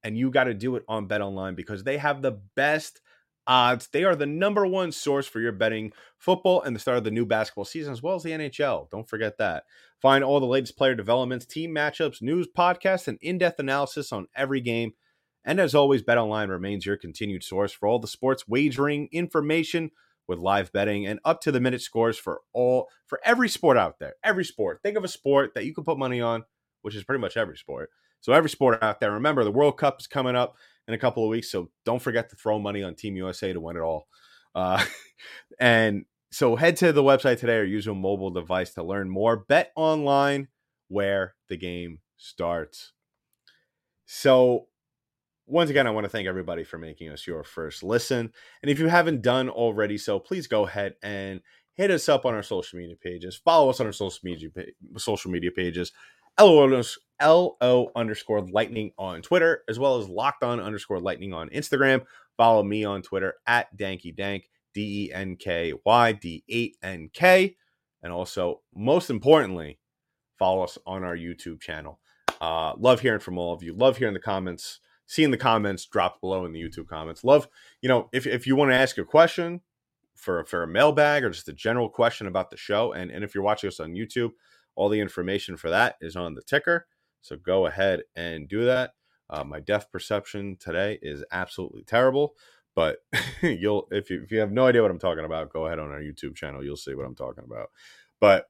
and 0.02 0.16
you 0.16 0.30
got 0.30 0.44
to 0.44 0.54
do 0.54 0.76
it 0.76 0.84
on 0.88 1.06
Bet 1.06 1.20
Online 1.20 1.54
because 1.54 1.84
they 1.84 1.98
have 1.98 2.22
the 2.22 2.40
best 2.56 3.00
odds. 3.46 3.88
They 3.92 4.04
are 4.04 4.16
the 4.16 4.26
number 4.26 4.66
one 4.66 4.92
source 4.92 5.26
for 5.26 5.40
your 5.40 5.52
betting 5.52 5.92
football 6.18 6.62
and 6.62 6.74
the 6.74 6.80
start 6.80 6.98
of 6.98 7.04
the 7.04 7.10
new 7.10 7.26
basketball 7.26 7.64
season, 7.64 7.92
as 7.92 8.02
well 8.02 8.14
as 8.14 8.22
the 8.22 8.30
NHL. 8.30 8.88
Don't 8.90 9.08
forget 9.08 9.38
that. 9.38 9.64
Find 10.00 10.24
all 10.24 10.40
the 10.40 10.46
latest 10.46 10.78
player 10.78 10.94
developments, 10.94 11.46
team 11.46 11.74
matchups, 11.74 12.22
news, 12.22 12.46
podcasts, 12.56 13.08
and 13.08 13.18
in 13.20 13.38
depth 13.38 13.58
analysis 13.58 14.12
on 14.12 14.28
every 14.34 14.60
game. 14.60 14.92
And 15.44 15.58
as 15.58 15.74
always, 15.74 16.02
BetOnline 16.02 16.48
remains 16.48 16.86
your 16.86 16.96
continued 16.96 17.42
source 17.42 17.72
for 17.72 17.88
all 17.88 17.98
the 17.98 18.06
sports 18.06 18.46
wagering 18.46 19.08
information 19.10 19.90
with 20.28 20.38
live 20.38 20.72
betting 20.72 21.06
and 21.06 21.18
up 21.24 21.40
to 21.40 21.50
the 21.50 21.60
minute 21.60 21.82
scores 21.82 22.16
for 22.16 22.42
all 22.52 22.88
for 23.06 23.20
every 23.24 23.48
sport 23.48 23.76
out 23.76 23.98
there. 23.98 24.14
Every 24.22 24.44
sport. 24.44 24.80
Think 24.82 24.96
of 24.96 25.04
a 25.04 25.08
sport 25.08 25.54
that 25.54 25.64
you 25.64 25.74
can 25.74 25.84
put 25.84 25.98
money 25.98 26.20
on, 26.20 26.44
which 26.82 26.94
is 26.94 27.04
pretty 27.04 27.20
much 27.20 27.36
every 27.36 27.56
sport. 27.56 27.90
So 28.20 28.32
every 28.32 28.50
sport 28.50 28.82
out 28.82 29.00
there. 29.00 29.12
Remember, 29.12 29.44
the 29.44 29.50
World 29.50 29.78
Cup 29.78 30.00
is 30.00 30.06
coming 30.06 30.36
up 30.36 30.56
in 30.88 30.94
a 30.94 30.98
couple 30.98 31.24
of 31.24 31.30
weeks. 31.30 31.50
So 31.50 31.70
don't 31.84 32.02
forget 32.02 32.30
to 32.30 32.36
throw 32.36 32.58
money 32.58 32.82
on 32.82 32.94
Team 32.94 33.16
USA 33.16 33.52
to 33.52 33.60
win 33.60 33.76
it 33.76 33.82
all. 33.82 34.08
Uh, 34.54 34.84
and 35.60 36.04
so 36.32 36.56
head 36.56 36.76
to 36.76 36.92
the 36.92 37.02
website 37.02 37.38
today 37.38 37.56
or 37.56 37.64
use 37.64 37.86
a 37.86 37.94
mobile 37.94 38.30
device 38.30 38.74
to 38.74 38.82
learn 38.82 39.08
more. 39.10 39.36
Bet 39.36 39.72
online 39.76 40.48
where 40.88 41.34
the 41.48 41.56
game 41.56 42.00
starts. 42.16 42.92
So 44.06 44.66
once 45.46 45.70
again, 45.70 45.86
I 45.86 45.90
want 45.90 46.04
to 46.04 46.10
thank 46.10 46.28
everybody 46.28 46.62
for 46.62 46.78
making 46.78 47.10
us 47.10 47.26
your 47.26 47.42
first 47.42 47.82
listen. 47.82 48.32
And 48.62 48.70
if 48.70 48.78
you 48.78 48.86
haven't 48.86 49.22
done 49.22 49.48
already 49.48 49.98
so, 49.98 50.18
please 50.18 50.46
go 50.46 50.66
ahead 50.66 50.94
and 51.02 51.40
hit 51.74 51.90
us 51.90 52.08
up 52.08 52.24
on 52.24 52.34
our 52.34 52.42
social 52.42 52.78
media 52.78 52.96
pages. 53.00 53.36
Follow 53.36 53.70
us 53.70 53.80
on 53.80 53.86
our 53.86 53.92
social 53.92 54.20
media 54.22 54.50
social 54.96 55.30
media 55.30 55.50
pages. 55.50 55.92
LO 56.40 57.90
underscore 57.94 58.40
lightning 58.40 58.92
on 58.98 59.22
Twitter, 59.22 59.62
as 59.68 59.78
well 59.78 59.98
as 59.98 60.08
locked 60.08 60.42
on 60.42 60.60
underscore 60.60 61.00
lightning 61.00 61.32
on 61.32 61.50
Instagram. 61.50 62.02
Follow 62.36 62.62
me 62.62 62.84
on 62.84 63.02
Twitter 63.02 63.34
at 63.46 63.76
Danky 63.76 64.14
Dank, 64.14 64.48
D 64.74 65.06
E 65.06 65.12
N 65.12 65.36
K 65.36 65.74
Y 65.84 66.12
D 66.12 66.44
8 66.48 66.76
N 66.82 67.10
K. 67.12 67.56
And 68.02 68.12
also, 68.12 68.62
most 68.74 69.10
importantly, 69.10 69.78
follow 70.38 70.62
us 70.62 70.78
on 70.86 71.04
our 71.04 71.16
YouTube 71.16 71.60
channel. 71.60 72.00
Uh, 72.40 72.74
love 72.78 73.00
hearing 73.00 73.20
from 73.20 73.36
all 73.36 73.52
of 73.52 73.62
you. 73.62 73.74
Love 73.74 73.98
hearing 73.98 74.14
the 74.14 74.20
comments, 74.20 74.80
seeing 75.06 75.30
the 75.30 75.36
comments 75.36 75.84
drop 75.84 76.20
below 76.22 76.46
in 76.46 76.52
the 76.52 76.62
YouTube 76.62 76.88
comments. 76.88 77.22
Love, 77.22 77.46
you 77.82 77.88
know, 77.88 78.08
if, 78.12 78.26
if 78.26 78.46
you 78.46 78.56
want 78.56 78.70
to 78.70 78.76
ask 78.76 78.96
a 78.96 79.04
question 79.04 79.60
for, 80.16 80.44
for 80.46 80.62
a 80.62 80.66
mailbag 80.66 81.24
or 81.24 81.30
just 81.30 81.48
a 81.48 81.52
general 81.52 81.90
question 81.90 82.26
about 82.26 82.50
the 82.50 82.56
show, 82.56 82.92
and, 82.92 83.10
and 83.10 83.22
if 83.22 83.34
you're 83.34 83.44
watching 83.44 83.68
us 83.68 83.80
on 83.80 83.92
YouTube, 83.92 84.30
all 84.80 84.88
the 84.88 84.98
information 84.98 85.58
for 85.58 85.68
that 85.68 85.96
is 86.00 86.16
on 86.16 86.32
the 86.32 86.40
ticker. 86.40 86.86
So 87.20 87.36
go 87.36 87.66
ahead 87.66 88.00
and 88.16 88.48
do 88.48 88.64
that. 88.64 88.92
Uh, 89.28 89.44
my 89.44 89.60
depth 89.60 89.92
perception 89.92 90.56
today 90.58 90.98
is 91.02 91.22
absolutely 91.30 91.82
terrible, 91.82 92.34
but 92.74 92.96
you'll 93.42 93.86
if 93.90 94.08
you 94.08 94.22
if 94.22 94.32
you 94.32 94.38
have 94.40 94.52
no 94.52 94.66
idea 94.66 94.80
what 94.80 94.90
I'm 94.90 94.98
talking 94.98 95.26
about, 95.26 95.52
go 95.52 95.66
ahead 95.66 95.78
on 95.78 95.90
our 95.90 96.00
YouTube 96.00 96.34
channel. 96.34 96.64
You'll 96.64 96.78
see 96.78 96.94
what 96.94 97.04
I'm 97.04 97.14
talking 97.14 97.44
about. 97.44 97.68
But 98.22 98.46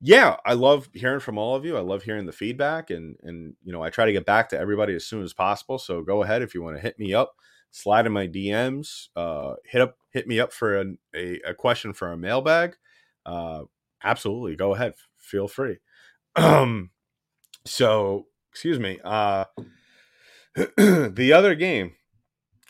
yeah, 0.00 0.36
I 0.46 0.54
love 0.54 0.88
hearing 0.94 1.20
from 1.20 1.36
all 1.36 1.54
of 1.54 1.66
you. 1.66 1.76
I 1.76 1.80
love 1.80 2.02
hearing 2.04 2.24
the 2.24 2.32
feedback, 2.32 2.88
and 2.88 3.16
and 3.22 3.54
you 3.62 3.72
know 3.74 3.82
I 3.82 3.90
try 3.90 4.06
to 4.06 4.12
get 4.12 4.24
back 4.24 4.48
to 4.48 4.58
everybody 4.58 4.94
as 4.94 5.06
soon 5.06 5.22
as 5.22 5.34
possible. 5.34 5.78
So 5.78 6.00
go 6.00 6.22
ahead 6.22 6.40
if 6.40 6.54
you 6.54 6.62
want 6.62 6.76
to 6.76 6.82
hit 6.82 6.98
me 6.98 7.12
up, 7.12 7.34
slide 7.70 8.06
in 8.06 8.12
my 8.12 8.26
DMs, 8.26 9.08
uh, 9.14 9.56
hit 9.66 9.82
up 9.82 9.98
hit 10.10 10.26
me 10.26 10.40
up 10.40 10.54
for 10.54 10.80
a, 10.80 10.84
a, 11.14 11.40
a 11.48 11.54
question 11.54 11.92
for 11.92 12.12
a 12.12 12.16
mailbag. 12.16 12.76
Uh, 13.26 13.64
absolutely, 14.02 14.56
go 14.56 14.74
ahead, 14.74 14.94
feel 15.24 15.48
free. 15.48 15.78
Um, 16.36 16.90
so 17.64 18.26
excuse 18.50 18.78
me. 18.78 19.00
Uh, 19.02 19.44
the 20.54 21.32
other 21.34 21.54
game, 21.54 21.94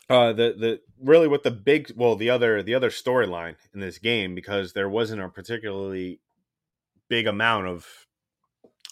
uh, 0.09 0.33
the 0.33 0.55
the 0.57 0.79
really 0.99 1.27
what 1.27 1.43
the 1.43 1.51
big 1.51 1.91
well 1.95 2.15
the 2.15 2.29
other 2.29 2.63
the 2.63 2.73
other 2.73 2.89
storyline 2.89 3.55
in 3.73 3.79
this 3.79 3.99
game 3.99 4.33
because 4.33 4.73
there 4.73 4.89
wasn't 4.89 5.21
a 5.21 5.29
particularly 5.29 6.19
big 7.09 7.27
amount 7.27 7.67
of 7.67 7.87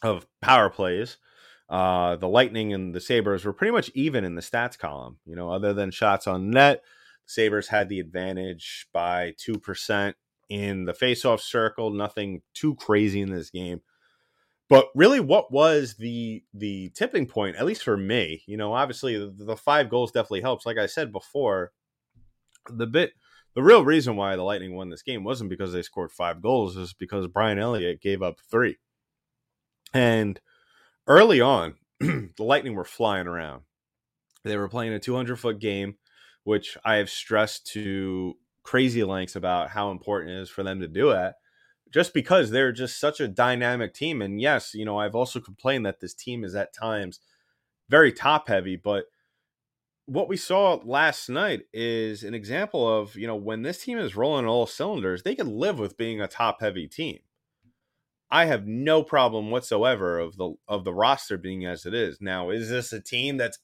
of 0.04 0.28
power 0.42 0.70
plays. 0.70 1.18
Uh, 1.70 2.16
the 2.18 2.28
Lightning 2.28 2.74
and 2.74 2.94
the 2.94 3.00
Sabres 3.00 3.46
were 3.46 3.54
pretty 3.54 3.72
much 3.72 3.90
even 3.96 4.26
in 4.26 4.36
the 4.36 4.42
stats 4.42 4.78
column. 4.78 5.18
You 5.26 5.36
know, 5.36 5.50
other 5.50 5.74
than 5.74 5.92
shots 5.92 6.28
on 6.28 6.52
net, 6.52 6.84
Sabres 7.26 7.70
had 7.70 7.90
the 7.90 8.00
advantage 8.00 8.88
by 8.94 9.34
two 9.38 9.58
percent 9.58 10.16
in 10.54 10.86
the 10.86 10.94
faceoff 10.94 11.40
circle. 11.40 11.90
Nothing 11.90 12.44
too 12.54 12.76
crazy 12.76 13.22
in 13.22 13.32
this 13.32 13.50
game. 13.50 13.82
But 14.70 14.88
really, 14.94 15.20
what 15.20 15.52
was 15.52 15.96
the 15.96 16.44
the 16.54 16.90
tipping 16.96 17.26
point? 17.26 17.56
At 17.56 17.66
least 17.66 17.84
for 17.84 17.98
me, 17.98 18.44
you 18.46 18.56
know, 18.56 18.74
obviously 18.74 19.18
the, 19.18 19.34
the 19.36 19.58
five 19.58 19.90
goals 19.90 20.12
definitely 20.12 20.42
helps. 20.42 20.66
Like 20.66 20.78
I 20.78 20.86
said 20.86 21.12
before, 21.12 21.72
the 22.70 22.86
bit 22.86 23.14
the 23.56 23.64
real 23.64 23.84
reason 23.84 24.16
why 24.16 24.36
the 24.36 24.44
Lightning 24.44 24.76
won 24.76 24.90
this 24.90 25.02
game 25.02 25.24
wasn't 25.24 25.50
because 25.50 25.74
they 25.74 25.82
scored 25.82 26.12
five 26.12 26.42
goals, 26.42 26.78
is 26.78 26.94
because 26.94 27.28
Brian 27.28 27.60
Elliott 27.60 28.00
gave 28.00 28.22
up 28.22 28.38
three. 28.50 28.78
And 29.92 30.40
early 31.08 31.42
on, 31.42 31.76
the 32.00 32.32
Lightning 32.40 32.76
were 32.76 32.86
flying 32.86 33.28
around. 33.28 33.64
They 34.44 34.58
were 34.58 34.70
playing 34.70 34.94
a 34.94 35.00
200 35.00 35.40
foot 35.40 35.60
game, 35.60 35.96
which 36.44 36.78
I 36.86 36.96
have 36.96 37.10
stressed 37.10 37.68
to 37.74 38.36
crazy 38.64 39.04
lengths 39.04 39.36
about 39.36 39.70
how 39.70 39.92
important 39.92 40.32
it 40.32 40.42
is 40.42 40.50
for 40.50 40.64
them 40.64 40.80
to 40.80 40.88
do 40.88 41.12
it 41.12 41.34
just 41.94 42.14
because 42.14 42.50
they're 42.50 42.72
just 42.72 43.00
such 43.00 43.20
a 43.20 43.28
dynamic 43.28 43.94
team. 43.94 44.22
And 44.22 44.42
yes, 44.42 44.74
you 44.74 44.84
know, 44.84 44.98
I've 44.98 45.16
also 45.16 45.40
complained 45.40 45.86
that 45.86 46.00
this 46.00 46.16
team 46.16 46.44
is 46.44 46.56
at 46.56 46.74
times 46.74 47.20
very 47.88 48.12
top 48.12 48.48
heavy, 48.48 48.76
but 48.76 49.06
what 50.06 50.28
we 50.28 50.36
saw 50.36 50.82
last 50.84 51.30
night 51.30 51.62
is 51.72 52.24
an 52.24 52.34
example 52.34 52.86
of, 53.00 53.16
you 53.16 53.28
know, 53.28 53.36
when 53.36 53.62
this 53.62 53.84
team 53.84 53.98
is 53.98 54.16
rolling 54.16 54.46
all 54.46 54.66
cylinders, 54.66 55.24
they 55.24 55.36
can 55.36 55.48
live 55.48 55.80
with 55.80 55.96
being 55.96 56.20
a 56.20 56.28
top 56.28 56.60
heavy 56.62 56.88
team. 56.88 57.20
I 58.30 58.46
have 58.46 58.66
no 58.66 59.04
problem 59.04 59.52
whatsoever 59.52 60.18
of 60.18 60.38
the 60.38 60.56
of 60.68 60.84
the 60.84 60.94
roster 60.94 61.38
being 61.38 61.66
as 61.66 61.86
it 61.86 61.94
is. 61.94 62.20
Now, 62.20 62.50
is 62.50 62.70
this 62.70 62.92
a 62.92 63.00
team 63.00 63.38
that's 63.38 63.60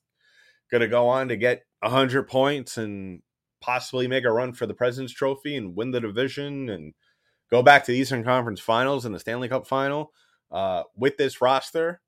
going 0.70 0.82
to 0.82 0.88
go 0.88 1.08
on 1.08 1.28
to 1.30 1.36
get 1.36 1.64
100 1.80 2.28
points 2.28 2.78
and 2.78 3.24
possibly 3.62 4.08
make 4.08 4.26
a 4.26 4.32
run 4.32 4.54
for 4.54 4.66
the 4.66 4.74
President's 4.74 5.14
Trophy 5.14 5.56
and 5.56 5.76
win 5.76 5.92
the 5.92 6.00
division 6.00 6.70
and 6.70 6.94
go 7.52 7.62
back 7.62 7.84
to 7.86 7.92
the 7.92 7.98
Eastern 7.98 8.24
Conference 8.24 8.60
Finals 8.60 9.06
and 9.06 9.14
the 9.14 9.20
Stanley 9.20 9.50
Cup 9.50 9.68
Final 9.68 10.12
uh, 10.52 10.84
with 10.96 11.18
this 11.18 11.42
roster, 11.42 12.02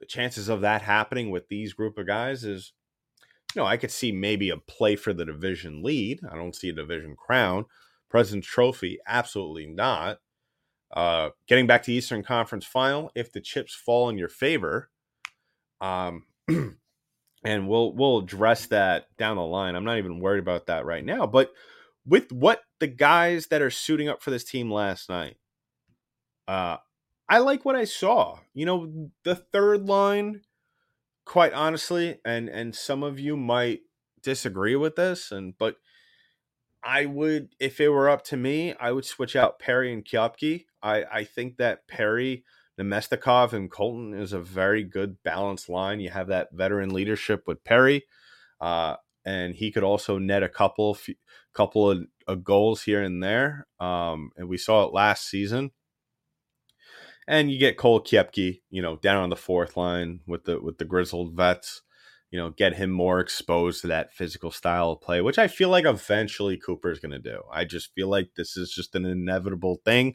the 0.00 0.06
chances 0.06 0.48
of 0.48 0.60
that 0.62 0.82
happening 0.82 1.30
with 1.30 1.48
these 1.48 1.72
group 1.72 1.98
of 1.98 2.06
guys 2.06 2.44
is, 2.44 2.72
you 3.54 3.62
know, 3.62 3.66
I 3.66 3.76
could 3.76 3.90
see 3.90 4.12
maybe 4.12 4.50
a 4.50 4.56
play 4.56 4.96
for 4.96 5.12
the 5.12 5.24
division 5.24 5.82
lead. 5.82 6.20
I 6.30 6.36
don't 6.36 6.56
see 6.56 6.70
a 6.70 6.74
division 6.74 7.16
crown. 7.16 7.66
President's 8.08 8.48
Trophy, 8.48 8.98
absolutely 9.06 9.66
not. 9.66 10.18
Uh, 10.90 11.30
getting 11.46 11.66
back 11.66 11.82
to 11.84 11.92
Eastern 11.92 12.22
Conference 12.22 12.66
Final, 12.66 13.10
if 13.14 13.32
the 13.32 13.40
chips 13.40 13.74
fall 13.74 14.08
in 14.08 14.18
your 14.18 14.28
favor, 14.28 14.90
um, 15.80 16.26
and 17.44 17.68
we'll 17.68 17.92
we'll 17.92 18.18
address 18.18 18.66
that 18.66 19.06
down 19.18 19.36
the 19.36 19.42
line. 19.42 19.74
I'm 19.74 19.84
not 19.84 19.98
even 19.98 20.20
worried 20.20 20.40
about 20.40 20.66
that 20.66 20.84
right 20.84 21.04
now, 21.04 21.26
but 21.26 21.52
with 22.06 22.32
what 22.32 22.62
the 22.80 22.86
guys 22.86 23.48
that 23.48 23.62
are 23.62 23.70
suiting 23.70 24.08
up 24.08 24.22
for 24.22 24.30
this 24.30 24.44
team 24.44 24.70
last 24.70 25.08
night, 25.08 25.36
uh, 26.48 26.76
I 27.28 27.38
like 27.38 27.64
what 27.64 27.76
I 27.76 27.84
saw. 27.84 28.38
You 28.54 28.66
know, 28.66 29.10
the 29.24 29.34
third 29.34 29.86
line, 29.86 30.42
quite 31.24 31.52
honestly, 31.52 32.18
and 32.24 32.48
and 32.48 32.74
some 32.74 33.02
of 33.02 33.18
you 33.18 33.36
might 33.36 33.80
disagree 34.22 34.76
with 34.76 34.96
this, 34.96 35.32
and 35.32 35.56
but 35.58 35.76
I 36.84 37.06
would, 37.06 37.50
if 37.60 37.80
it 37.80 37.88
were 37.88 38.08
up 38.08 38.24
to 38.24 38.36
me, 38.36 38.74
I 38.74 38.90
would 38.92 39.04
switch 39.04 39.36
out 39.36 39.60
Perry 39.60 39.92
and 39.92 40.04
Koepke. 40.04 40.66
I, 40.82 41.04
I 41.04 41.24
think 41.24 41.58
that 41.58 41.86
Perry, 41.86 42.44
Namestnikov, 42.80 43.52
and 43.52 43.70
Colton 43.70 44.14
is 44.14 44.32
a 44.32 44.40
very 44.40 44.82
good 44.82 45.22
balanced 45.22 45.68
line. 45.68 46.00
You 46.00 46.10
have 46.10 46.28
that 46.28 46.48
veteran 46.52 46.90
leadership 46.90 47.44
with 47.46 47.64
Perry, 47.64 48.04
uh, 48.60 48.96
and 49.24 49.54
he 49.54 49.70
could 49.70 49.84
also 49.84 50.18
net 50.18 50.42
a 50.42 50.48
couple, 50.48 50.96
couple 51.54 51.90
of, 51.90 52.06
of 52.26 52.44
goals 52.44 52.82
here 52.82 53.02
and 53.02 53.22
there. 53.22 53.66
Um, 53.78 54.30
and 54.36 54.48
we 54.48 54.56
saw 54.56 54.84
it 54.84 54.94
last 54.94 55.28
season. 55.28 55.70
And 57.28 57.52
you 57.52 57.58
get 57.58 57.76
Cole 57.76 58.02
Koepke, 58.02 58.62
you 58.70 58.82
know, 58.82 58.96
down 58.96 59.22
on 59.22 59.30
the 59.30 59.36
fourth 59.36 59.76
line 59.76 60.20
with 60.26 60.44
the 60.44 60.60
with 60.60 60.78
the 60.78 60.84
grizzled 60.84 61.36
vets 61.36 61.82
you 62.32 62.38
know, 62.38 62.50
get 62.50 62.74
him 62.74 62.90
more 62.90 63.20
exposed 63.20 63.82
to 63.82 63.88
that 63.88 64.12
physical 64.12 64.50
style 64.50 64.92
of 64.92 65.02
play, 65.02 65.20
which 65.20 65.38
I 65.38 65.48
feel 65.48 65.68
like 65.68 65.84
eventually 65.84 66.56
Cooper 66.56 66.90
is 66.90 66.98
going 66.98 67.12
to 67.12 67.18
do. 67.18 67.42
I 67.52 67.66
just 67.66 67.94
feel 67.94 68.08
like 68.08 68.30
this 68.34 68.56
is 68.56 68.72
just 68.72 68.94
an 68.94 69.04
inevitable 69.04 69.80
thing. 69.84 70.14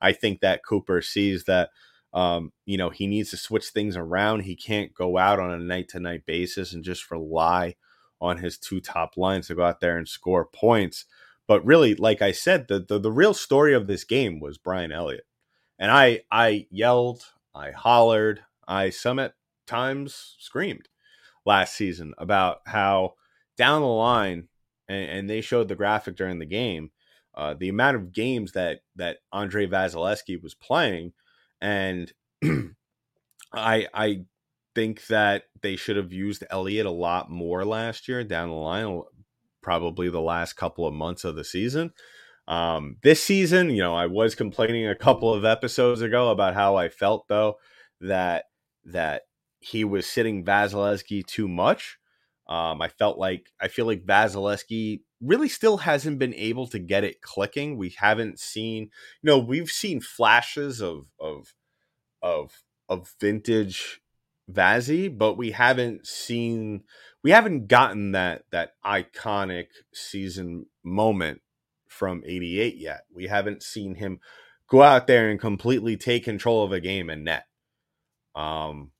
I 0.00 0.12
think 0.12 0.40
that 0.40 0.64
Cooper 0.64 1.00
sees 1.00 1.44
that, 1.44 1.70
um, 2.12 2.52
you 2.66 2.76
know, 2.76 2.90
he 2.90 3.06
needs 3.06 3.30
to 3.30 3.36
switch 3.36 3.68
things 3.68 3.96
around. 3.96 4.40
He 4.40 4.56
can't 4.56 4.92
go 4.94 5.18
out 5.18 5.40
on 5.40 5.50
a 5.50 5.58
night 5.58 5.88
to 5.90 6.00
night 6.00 6.26
basis 6.26 6.72
and 6.72 6.84
just 6.84 7.10
rely 7.10 7.76
on 8.20 8.38
his 8.38 8.58
two 8.58 8.80
top 8.80 9.16
lines 9.16 9.48
to 9.48 9.54
go 9.54 9.64
out 9.64 9.80
there 9.80 9.96
and 9.96 10.06
score 10.06 10.44
points. 10.44 11.06
But 11.48 11.64
really, 11.64 11.94
like 11.94 12.22
I 12.22 12.32
said, 12.32 12.68
the, 12.68 12.80
the, 12.80 12.98
the 12.98 13.12
real 13.12 13.34
story 13.34 13.74
of 13.74 13.86
this 13.86 14.04
game 14.04 14.40
was 14.40 14.58
Brian 14.58 14.92
Elliott. 14.92 15.26
And 15.78 15.90
I 15.90 16.22
I 16.30 16.66
yelled, 16.70 17.24
I 17.54 17.72
hollered, 17.72 18.40
I 18.68 18.90
some 18.90 19.18
at 19.18 19.34
times 19.66 20.36
screamed 20.38 20.88
last 21.44 21.74
season 21.74 22.14
about 22.18 22.60
how 22.66 23.14
down 23.56 23.82
the 23.82 23.88
line, 23.88 24.48
and, 24.88 25.10
and 25.10 25.30
they 25.30 25.40
showed 25.40 25.68
the 25.68 25.74
graphic 25.74 26.16
during 26.16 26.38
the 26.38 26.46
game, 26.46 26.90
uh, 27.34 27.54
the 27.54 27.68
amount 27.68 27.96
of 27.96 28.12
games 28.12 28.52
that 28.52 28.80
that 28.96 29.18
Andrei 29.32 29.66
Vasilevskiy 29.66 30.40
was 30.40 30.54
playing, 30.54 31.12
and 31.62 32.12
I 33.54 33.86
I 33.94 34.24
think 34.74 35.06
that 35.06 35.44
they 35.62 35.76
should 35.76 35.96
have 35.96 36.12
used 36.12 36.44
Elliott 36.50 36.86
a 36.86 36.90
lot 36.90 37.30
more 37.30 37.64
last 37.64 38.08
year 38.08 38.24
down 38.24 38.48
the 38.48 38.54
line, 38.54 39.02
probably 39.62 40.10
the 40.10 40.20
last 40.20 40.54
couple 40.54 40.86
of 40.86 40.92
months 40.92 41.24
of 41.24 41.36
the 41.36 41.44
season. 41.44 41.92
Um, 42.48 42.96
this 43.02 43.22
season, 43.22 43.70
you 43.70 43.82
know, 43.82 43.94
I 43.94 44.06
was 44.06 44.34
complaining 44.34 44.88
a 44.88 44.96
couple 44.96 45.32
of 45.32 45.44
episodes 45.44 46.00
ago 46.00 46.30
about 46.30 46.54
how 46.54 46.76
I 46.76 46.88
felt 46.88 47.26
though 47.28 47.54
that 48.00 48.46
that 48.84 49.22
he 49.60 49.84
was 49.84 50.06
sitting 50.06 50.44
Vasilevskiy 50.44 51.24
too 51.24 51.46
much. 51.46 51.98
Um, 52.48 52.82
I 52.82 52.88
felt 52.88 53.18
like 53.18 53.46
I 53.60 53.68
feel 53.68 53.86
like 53.86 54.04
Vasilevskiy 54.04 55.02
really 55.22 55.48
still 55.48 55.78
hasn't 55.78 56.18
been 56.18 56.34
able 56.34 56.66
to 56.68 56.78
get 56.78 57.04
it 57.04 57.22
clicking. 57.22 57.76
We 57.76 57.94
haven't 57.98 58.38
seen, 58.38 58.90
you 59.22 59.30
know, 59.30 59.38
we've 59.38 59.70
seen 59.70 60.00
flashes 60.00 60.82
of 60.82 61.06
of 61.20 61.54
of 62.22 62.62
of 62.88 63.14
vintage 63.20 64.00
Vazzy, 64.50 65.16
but 65.16 65.34
we 65.34 65.52
haven't 65.52 66.06
seen 66.06 66.82
we 67.22 67.30
haven't 67.30 67.68
gotten 67.68 68.12
that 68.12 68.44
that 68.50 68.72
iconic 68.84 69.66
season 69.94 70.66
moment 70.82 71.40
from 71.88 72.22
88 72.26 72.76
yet. 72.76 73.02
We 73.14 73.28
haven't 73.28 73.62
seen 73.62 73.94
him 73.94 74.18
go 74.68 74.82
out 74.82 75.06
there 75.06 75.28
and 75.28 75.40
completely 75.40 75.96
take 75.96 76.24
control 76.24 76.64
of 76.64 76.72
a 76.72 76.80
game 76.80 77.08
and 77.08 77.24
net. 77.24 77.44
Um 78.34 78.90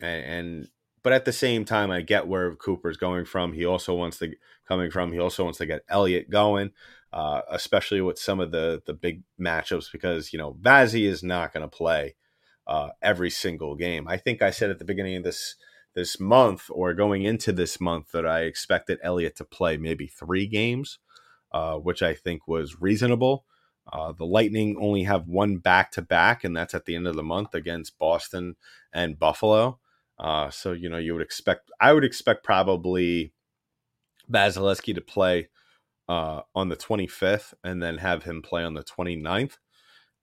and, 0.00 0.24
and 0.24 0.68
but 1.02 1.12
at 1.12 1.24
the 1.24 1.32
same 1.32 1.64
time, 1.64 1.90
I 1.90 2.00
get 2.00 2.28
where 2.28 2.54
Cooper's 2.54 2.96
going 2.96 3.24
from. 3.24 3.52
He 3.52 3.64
also 3.64 3.94
wants 3.94 4.18
to 4.18 4.32
coming 4.66 4.90
from. 4.90 5.12
He 5.12 5.18
also 5.18 5.44
wants 5.44 5.58
to 5.58 5.66
get 5.66 5.84
Elliott 5.88 6.30
going, 6.30 6.70
uh, 7.12 7.42
especially 7.50 8.00
with 8.00 8.18
some 8.18 8.40
of 8.40 8.50
the 8.50 8.82
the 8.86 8.94
big 8.94 9.22
matchups 9.40 9.90
because 9.92 10.32
you 10.32 10.38
know 10.38 10.54
Vazzy 10.54 11.04
is 11.04 11.22
not 11.22 11.52
going 11.52 11.68
to 11.68 11.76
play 11.76 12.14
uh, 12.66 12.90
every 13.00 13.30
single 13.30 13.76
game. 13.76 14.06
I 14.08 14.16
think 14.16 14.42
I 14.42 14.50
said 14.50 14.70
at 14.70 14.78
the 14.78 14.84
beginning 14.84 15.16
of 15.16 15.24
this 15.24 15.56
this 15.94 16.18
month 16.18 16.64
or 16.70 16.94
going 16.94 17.22
into 17.22 17.52
this 17.52 17.80
month 17.80 18.12
that 18.12 18.26
I 18.26 18.42
expected 18.42 18.98
Elliott 19.02 19.36
to 19.36 19.44
play 19.44 19.76
maybe 19.76 20.06
three 20.06 20.46
games, 20.46 20.98
uh, 21.52 21.76
which 21.76 22.02
I 22.02 22.14
think 22.14 22.48
was 22.48 22.80
reasonable. 22.80 23.44
Uh, 23.92 24.12
the 24.12 24.24
Lightning 24.24 24.76
only 24.80 25.02
have 25.02 25.26
one 25.26 25.58
back 25.58 25.90
to 25.92 26.02
back, 26.02 26.44
and 26.44 26.56
that's 26.56 26.74
at 26.74 26.84
the 26.84 26.94
end 26.94 27.06
of 27.06 27.16
the 27.16 27.22
month 27.22 27.54
against 27.54 27.98
Boston 27.98 28.56
and 28.92 29.18
Buffalo. 29.18 29.80
Uh, 30.18 30.50
so 30.50 30.72
you 30.72 30.88
know 30.88 30.98
you 30.98 31.12
would 31.14 31.22
expect 31.22 31.70
I 31.80 31.92
would 31.92 32.04
expect 32.04 32.44
probably 32.44 33.32
Vasilevskiy 34.32 34.94
to 34.94 35.00
play 35.00 35.48
uh, 36.08 36.42
on 36.54 36.68
the 36.68 36.76
25th 36.76 37.54
and 37.62 37.82
then 37.82 37.98
have 37.98 38.24
him 38.24 38.42
play 38.42 38.64
on 38.64 38.74
the 38.74 38.84
29th. 38.84 39.58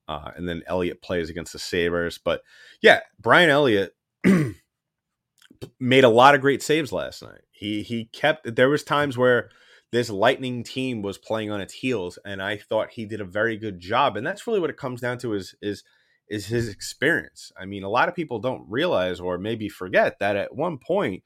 Uh, 0.08 0.32
and 0.36 0.48
then 0.48 0.62
Elliott 0.66 1.02
plays 1.02 1.30
against 1.30 1.52
the 1.52 1.58
Sabres. 1.58 2.18
But 2.22 2.42
yeah, 2.82 3.00
Brian 3.20 3.48
Elliott 3.48 3.94
made 5.80 6.04
a 6.04 6.08
lot 6.08 6.34
of 6.34 6.40
great 6.40 6.62
saves 6.62 6.92
last 6.92 7.22
night. 7.22 7.42
He 7.52 7.82
he 7.82 8.06
kept 8.06 8.56
there 8.56 8.68
was 8.68 8.82
times 8.82 9.16
where 9.16 9.50
this 9.92 10.10
Lightning 10.10 10.62
team 10.62 11.02
was 11.02 11.18
playing 11.18 11.50
on 11.50 11.60
its 11.60 11.74
heels, 11.74 12.18
and 12.24 12.42
I 12.42 12.56
thought 12.56 12.90
he 12.90 13.04
did 13.04 13.20
a 13.20 13.24
very 13.24 13.56
good 13.56 13.80
job. 13.80 14.16
And 14.16 14.26
that's 14.26 14.46
really 14.46 14.60
what 14.60 14.70
it 14.70 14.76
comes 14.76 15.00
down 15.00 15.18
to 15.18 15.34
is 15.34 15.54
is 15.62 15.84
is 16.28 16.46
his 16.46 16.68
experience. 16.68 17.52
I 17.56 17.66
mean, 17.66 17.82
a 17.82 17.88
lot 17.88 18.08
of 18.08 18.14
people 18.14 18.38
don't 18.38 18.64
realize 18.68 19.20
or 19.20 19.36
maybe 19.38 19.68
forget 19.68 20.18
that 20.20 20.36
at 20.36 20.54
one 20.54 20.78
point 20.78 21.24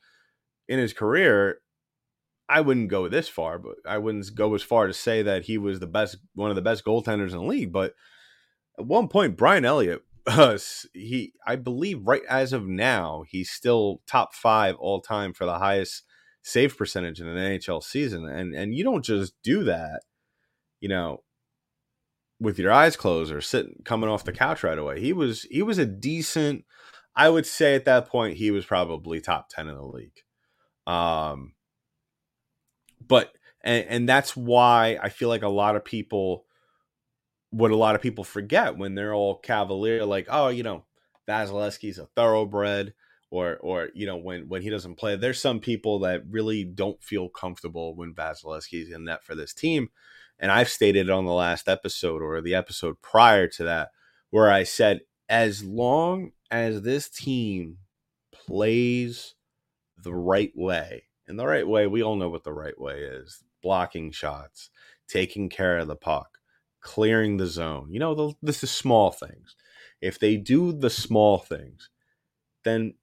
in 0.67 0.79
his 0.79 0.95
career, 0.95 1.59
I 2.49 2.61
wouldn't 2.61 2.89
go 2.89 3.09
this 3.09 3.29
far, 3.29 3.59
but 3.59 3.77
I 3.87 3.99
wouldn't 3.99 4.35
go 4.35 4.55
as 4.55 4.63
far 4.63 4.87
to 4.87 4.93
say 4.93 5.23
that 5.23 5.45
he 5.45 5.57
was 5.57 5.81
the 5.81 5.87
best, 5.87 6.19
one 6.35 6.51
of 6.51 6.57
the 6.57 6.63
best 6.63 6.85
goaltenders 6.85 7.33
in 7.33 7.39
the 7.39 7.43
league. 7.43 7.73
But 7.73 7.95
at 8.79 8.87
one 8.87 9.09
point, 9.09 9.37
Brian 9.37 9.65
Elliott, 9.65 10.03
uh, 10.27 10.59
he, 10.93 11.33
I 11.47 11.57
believe, 11.57 12.07
right 12.07 12.23
as 12.29 12.53
of 12.53 12.67
now, 12.67 13.25
he's 13.29 13.51
still 13.51 14.03
top 14.07 14.35
five 14.35 14.77
all 14.77 15.01
time 15.01 15.33
for 15.33 15.45
the 15.45 15.59
highest 15.59 16.03
save 16.43 16.77
percentage 16.77 17.21
in 17.21 17.27
an 17.27 17.37
NHL 17.37 17.83
season, 17.83 18.27
and 18.29 18.55
and 18.55 18.75
you 18.75 18.85
don't 18.85 19.05
just 19.05 19.35
do 19.43 19.65
that, 19.65 20.03
you 20.81 20.89
know, 20.89 21.23
with 22.41 22.59
your 22.59 22.73
eyes 22.73 22.97
closed 22.97 23.33
or 23.33 23.41
sitting 23.41 23.77
coming 23.85 24.11
off 24.11 24.25
the 24.25 24.33
couch 24.33 24.63
right 24.63 24.79
away. 24.79 25.01
He 25.01 25.13
was 25.13 25.43
he 25.51 25.63
was 25.63 25.79
a 25.79 25.87
decent. 25.87 26.65
I 27.17 27.29
would 27.29 27.47
say 27.47 27.75
at 27.75 27.85
that 27.85 28.09
point 28.09 28.37
he 28.37 28.51
was 28.51 28.67
probably 28.67 29.21
top 29.21 29.49
ten 29.49 29.69
in 29.69 29.75
the 29.75 29.83
league. 29.83 30.21
Um, 30.87 31.54
but 33.07 33.33
and 33.63 33.87
and 33.89 34.09
that's 34.09 34.37
why 34.37 34.99
I 35.03 35.09
feel 35.09 35.29
like 35.29 35.43
a 35.43 35.49
lot 35.49 35.77
of 35.77 35.85
people, 35.85 36.45
what 37.51 37.71
a 37.71 37.77
lot 37.77 37.95
of 37.95 38.03
people 38.03 38.25
forget 38.25 38.77
when 38.77 38.95
they're 38.95 39.15
all 39.15 39.39
cavalier, 39.39 40.05
like 40.05 40.27
oh 40.31 40.49
you 40.49 40.63
know 40.63 40.85
Vasilevskiy's 41.29 41.99
a 41.99 42.07
thoroughbred. 42.07 42.95
Or, 43.31 43.57
or 43.57 43.89
you 43.95 44.07
know 44.07 44.17
when 44.17 44.49
when 44.49 44.63
he 44.63 44.71
doesn't 44.71 44.95
play, 44.95 45.17
there's 45.17 45.41
some 45.41 45.59
people 45.59 45.99
that 46.01 46.23
really 46.31 46.63
don't 46.63 47.03
feel 47.03 47.29
comfortable 47.29 47.97
when 47.97 48.15
Vasilevskiy's 48.15 48.93
in 48.93 49.07
net 49.07 49.25
for 49.25 49.35
this 49.35 49.53
team, 49.53 49.89
and 50.39 50.53
I've 50.53 50.69
stated 50.69 51.11
on 51.11 51.25
the 51.25 51.33
last 51.33 51.69
episode 51.69 52.23
or 52.23 52.41
the 52.41 52.55
episode 52.55 53.03
prior 53.03 53.49
to 53.49 53.65
that, 53.65 53.89
where 54.31 54.53
I 54.53 54.63
said, 54.63 55.01
as 55.29 55.65
long 55.65 56.31
as 56.49 56.83
this 56.83 57.09
team 57.09 57.79
plays 58.33 59.35
the 59.97 60.15
right 60.15 60.53
way, 60.55 61.05
and 61.27 61.39
the 61.39 61.47
right 61.47 61.67
way, 61.67 61.87
we 61.87 62.03
all 62.03 62.17
know 62.17 62.29
what 62.29 62.45
the 62.45 62.53
right 62.53 62.79
way 62.79 63.01
is 63.01 63.43
blocking 63.63 64.11
shots, 64.11 64.71
taking 65.09 65.49
care 65.49 65.79
of 65.79 65.89
the 65.89 65.97
puck, 65.97 66.39
clearing 66.81 67.37
the 67.37 67.47
zone. 67.47 67.89
You 67.91 67.99
know, 67.99 68.15
the, 68.15 68.35
this 68.43 68.63
is 68.63 68.71
small 68.71 69.11
things. 69.11 69.57
If 70.01 70.19
they 70.19 70.37
do 70.37 70.73
the 70.73 70.91
small 70.91 71.39
things, 71.39 71.89
then 72.63 72.95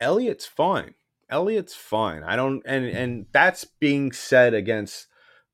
Elliott's 0.00 0.46
fine. 0.46 0.94
Elliott's 1.30 1.74
fine. 1.74 2.22
I 2.24 2.36
don't 2.36 2.62
and 2.66 2.84
and 2.84 3.26
that's 3.32 3.64
being 3.64 4.12
said 4.12 4.52
against 4.52 5.06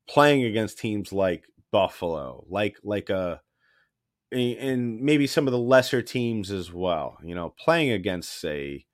playing 0.09 0.43
against 0.43 0.79
teams 0.79 1.13
like 1.13 1.45
Buffalo, 1.71 2.45
like 2.49 2.77
like 2.83 3.09
uh, 3.09 3.37
a 4.33 4.57
and 4.57 5.01
maybe 5.01 5.27
some 5.27 5.47
of 5.47 5.51
the 5.51 5.59
lesser 5.59 6.01
teams 6.01 6.51
as 6.51 6.73
well. 6.73 7.17
You 7.23 7.35
know, 7.35 7.53
playing 7.59 7.91
against 7.91 8.39
say 8.41 8.85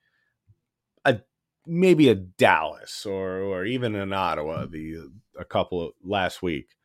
maybe 1.65 2.09
a 2.09 2.15
Dallas 2.15 3.05
or 3.05 3.39
or 3.39 3.65
even 3.65 3.95
an 3.95 4.13
Ottawa 4.13 4.65
the 4.65 5.09
a 5.37 5.45
couple 5.45 5.81
of 5.81 5.91
last 6.03 6.41
week. 6.41 6.75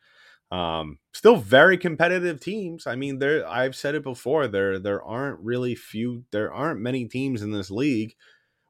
Um, 0.51 0.97
still 1.13 1.35
very 1.35 1.77
competitive 1.77 2.39
teams. 2.39 2.87
I 2.87 2.95
mean, 2.95 3.19
there 3.19 3.47
I've 3.47 3.75
said 3.75 3.95
it 3.95 4.03
before. 4.03 4.47
There 4.47 4.79
there 4.79 5.03
aren't 5.03 5.39
really 5.41 5.75
few. 5.75 6.23
There 6.31 6.51
aren't 6.51 6.81
many 6.81 7.05
teams 7.05 7.41
in 7.41 7.51
this 7.51 7.69
league 7.69 8.15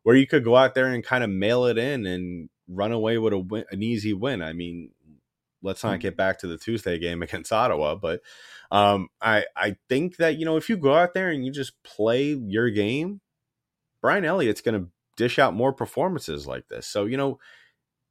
where 0.04 0.16
you 0.16 0.28
could 0.28 0.44
go 0.44 0.56
out 0.56 0.76
there 0.76 0.88
and 0.88 1.04
kind 1.04 1.24
of 1.24 1.30
mail 1.30 1.66
it 1.66 1.78
in 1.78 2.06
and 2.06 2.50
run 2.68 2.92
away 2.92 3.18
with 3.18 3.34
a 3.34 3.38
win, 3.38 3.66
an 3.72 3.82
easy 3.82 4.14
win. 4.14 4.42
I 4.42 4.54
mean, 4.54 4.92
let's 5.62 5.84
not 5.84 6.00
mm. 6.00 6.02
get 6.02 6.18
back 6.18 6.40
to 6.40 6.48
the 6.48 6.58
Tuesday 6.58 7.00
game 7.00 7.22
against 7.24 7.54
Ottawa, 7.54 7.96
but 7.96 8.22
um, 8.72 9.08
I 9.22 9.46
I 9.56 9.78
think 9.88 10.18
that 10.18 10.38
you 10.38 10.46
know 10.46 10.58
if 10.58 10.70
you 10.70 10.78
go 10.78 10.96
out 10.96 11.14
there 11.14 11.30
and 11.30 11.46
you 11.46 11.52
just 11.52 11.82
play 11.84 12.34
your 12.34 12.70
game, 12.70 13.22
Brian 14.02 14.26
Elliott's 14.26 14.62
going 14.62 14.82
to 14.82 14.90
dish 15.20 15.38
out 15.38 15.54
more 15.54 15.74
performances 15.74 16.48
like 16.48 16.70
this. 16.70 16.88
So 16.88 17.04
you 17.06 17.18
know, 17.18 17.40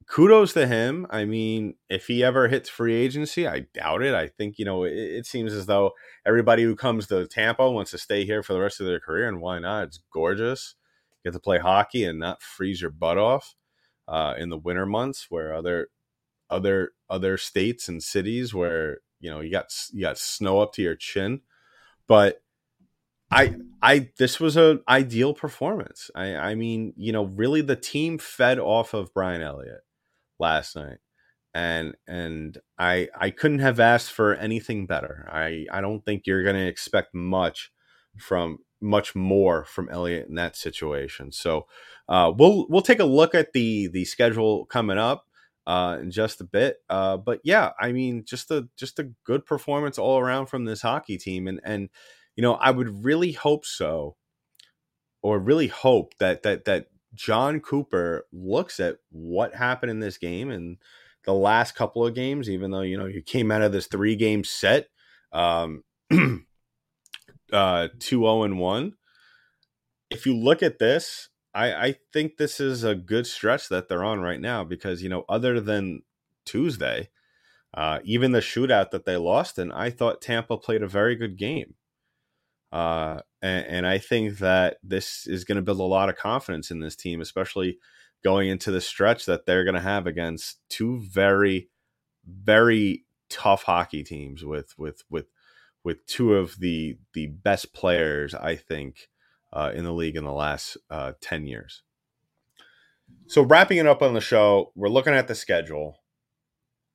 kudos 0.05 0.53
to 0.53 0.67
him. 0.67 1.07
I 1.09 1.25
mean, 1.25 1.73
if 1.89 2.05
he 2.05 2.23
ever 2.23 2.47
hits 2.47 2.69
free 2.69 2.93
agency, 2.93 3.47
I 3.47 3.65
doubt 3.73 4.03
it. 4.03 4.13
I 4.13 4.27
think, 4.27 4.59
you 4.59 4.65
know, 4.65 4.83
it, 4.83 4.93
it, 4.93 5.25
seems 5.25 5.51
as 5.51 5.65
though 5.65 5.91
everybody 6.25 6.63
who 6.63 6.75
comes 6.75 7.07
to 7.07 7.27
Tampa 7.27 7.69
wants 7.69 7.91
to 7.91 7.97
stay 7.97 8.25
here 8.25 8.43
for 8.43 8.53
the 8.53 8.59
rest 8.59 8.79
of 8.79 8.85
their 8.85 8.99
career, 8.99 9.27
and 9.27 9.41
why 9.41 9.57
not? 9.57 9.87
It's 9.87 9.99
gorgeous. 10.13 10.75
You 11.23 11.31
get 11.31 11.33
to 11.33 11.41
play 11.41 11.57
hockey 11.57 12.03
and 12.03 12.19
not 12.19 12.43
freeze 12.43 12.81
your 12.81 12.91
butt 12.91 13.17
off 13.17 13.55
uh, 14.07 14.35
in 14.37 14.49
the 14.49 14.57
winter 14.57 14.85
months 14.85 15.27
where 15.29 15.53
other 15.53 15.87
other 16.49 16.91
other 17.09 17.37
states 17.37 17.87
and 17.87 18.01
cities 18.01 18.53
where 18.53 18.99
you 19.19 19.29
know 19.29 19.39
you 19.39 19.51
got 19.51 19.65
you 19.91 20.01
got 20.01 20.17
snow 20.17 20.59
up 20.59 20.73
to 20.73 20.81
your 20.81 20.95
chin 20.95 21.41
but 22.07 22.41
I 23.31 23.55
I 23.81 24.09
this 24.17 24.39
was 24.39 24.57
a 24.57 24.79
ideal 24.87 25.33
performance. 25.33 26.09
I 26.15 26.35
I 26.35 26.55
mean, 26.55 26.93
you 26.97 27.11
know, 27.11 27.25
really 27.25 27.61
the 27.61 27.75
team 27.75 28.17
fed 28.17 28.59
off 28.59 28.93
of 28.93 29.13
Brian 29.13 29.41
Elliott 29.41 29.81
last 30.39 30.75
night. 30.75 30.97
And 31.53 31.95
and 32.07 32.57
I 32.77 33.09
I 33.19 33.31
couldn't 33.31 33.59
have 33.59 33.79
asked 33.79 34.11
for 34.11 34.35
anything 34.35 34.85
better. 34.85 35.27
I 35.31 35.65
I 35.71 35.81
don't 35.81 36.03
think 36.05 36.23
you're 36.25 36.43
going 36.43 36.55
to 36.55 36.67
expect 36.67 37.13
much 37.13 37.71
from 38.17 38.59
much 38.81 39.15
more 39.15 39.65
from 39.65 39.89
Elliott 39.89 40.27
in 40.29 40.35
that 40.35 40.55
situation. 40.55 41.31
So, 41.31 41.65
uh, 42.07 42.31
we'll 42.35 42.67
we'll 42.69 42.81
take 42.81 42.99
a 42.99 43.05
look 43.05 43.35
at 43.35 43.53
the 43.53 43.87
the 43.87 44.05
schedule 44.05 44.65
coming 44.65 44.97
up 44.97 45.25
uh, 45.67 45.97
in 46.01 46.11
just 46.11 46.41
a 46.41 46.45
bit. 46.45 46.77
Uh, 46.89 47.17
but 47.17 47.39
yeah, 47.43 47.71
I 47.79 47.91
mean, 47.91 48.23
just 48.25 48.51
a 48.51 48.67
just 48.77 48.99
a 48.99 49.11
good 49.23 49.45
performance 49.45 49.97
all 49.97 50.19
around 50.19 50.47
from 50.47 50.65
this 50.65 50.81
hockey 50.81 51.17
team, 51.17 51.47
and 51.47 51.59
and 51.63 51.89
you 52.39 52.41
know, 52.41 52.53
I 52.53 52.71
would 52.71 53.03
really 53.03 53.33
hope 53.33 53.65
so, 53.65 54.15
or 55.21 55.39
really 55.39 55.67
hope 55.67 56.13
that 56.19 56.41
that 56.43 56.63
that 56.63 56.85
Jon 57.13 57.59
Cooper 57.59 58.27
looks 58.31 58.79
at 58.79 58.99
what 59.11 59.53
happened 59.55 59.89
in 59.89 59.99
this 59.99 60.17
game 60.17 60.49
and 60.49 60.77
the 61.25 61.33
last 61.33 61.75
couple 61.75 62.07
of 62.07 62.15
games, 62.15 62.49
even 62.49 62.71
though 62.71 62.79
you 62.79 62.97
know 62.97 63.07
you 63.07 63.21
came 63.21 63.51
out 63.51 63.61
of 63.61 63.73
this 63.73 63.87
three 63.87 64.15
game 64.15 64.45
set, 64.45 64.87
um, 65.33 65.83
uh, 67.51 67.89
two 67.99 68.21
zero 68.21 68.43
and 68.43 68.57
one. 68.57 68.93
If 70.09 70.25
you 70.25 70.33
look 70.33 70.63
at 70.63 70.79
this, 70.79 71.27
I 71.53 71.73
I 71.73 71.95
think 72.13 72.37
this 72.37 72.61
is 72.61 72.85
a 72.85 72.95
good 72.95 73.27
stretch 73.27 73.67
that 73.67 73.89
they're 73.89 74.05
on 74.05 74.21
right 74.21 74.39
now 74.39 74.63
because 74.63 75.03
you 75.03 75.09
know 75.09 75.25
other 75.27 75.59
than 75.59 76.03
Tuesday, 76.45 77.09
uh, 77.73 77.99
even 78.05 78.31
the 78.31 78.39
shootout 78.39 78.91
that 78.91 79.03
they 79.03 79.17
lost 79.17 79.59
and 79.59 79.73
I 79.73 79.89
thought 79.89 80.21
Tampa 80.21 80.55
played 80.55 80.81
a 80.83 80.87
very 80.87 81.17
good 81.17 81.37
game. 81.37 81.73
Uh, 82.71 83.21
and, 83.41 83.65
and, 83.65 83.87
I 83.87 83.97
think 83.97 84.37
that 84.39 84.77
this 84.83 85.25
is 85.25 85.43
going 85.43 85.55
to 85.55 85.61
build 85.63 85.79
a 85.79 85.83
lot 85.83 86.09
of 86.09 86.17
confidence 86.17 86.69
in 86.69 86.79
this 86.79 86.95
team, 86.95 87.19
especially 87.19 87.79
going 88.23 88.47
into 88.47 88.69
the 88.69 88.81
stretch 88.81 89.25
that 89.25 89.47
they're 89.47 89.63
going 89.63 89.75
to 89.75 89.81
have 89.81 90.05
against 90.05 90.59
two 90.69 90.99
very, 90.99 91.69
very 92.27 93.05
tough 93.27 93.63
hockey 93.63 94.03
teams 94.03 94.43
with 94.43 94.77
with 94.77 95.03
with 95.09 95.27
with 95.83 96.05
two 96.05 96.35
of 96.35 96.59
the 96.59 96.97
the 97.13 97.27
best 97.27 97.73
players 97.73 98.35
I 98.35 98.55
think 98.55 99.09
uh, 99.51 99.71
in 99.73 99.83
the 99.83 99.93
league 99.93 100.15
in 100.15 100.23
the 100.23 100.31
last 100.31 100.77
uh, 100.91 101.13
ten 101.21 101.47
years. 101.47 101.81
So 103.27 103.41
wrapping 103.41 103.77
it 103.79 103.87
up 103.87 104.03
on 104.03 104.13
the 104.13 104.21
show, 104.21 104.71
we're 104.75 104.89
looking 104.89 105.13
at 105.13 105.27
the 105.27 105.35
schedule, 105.35 106.01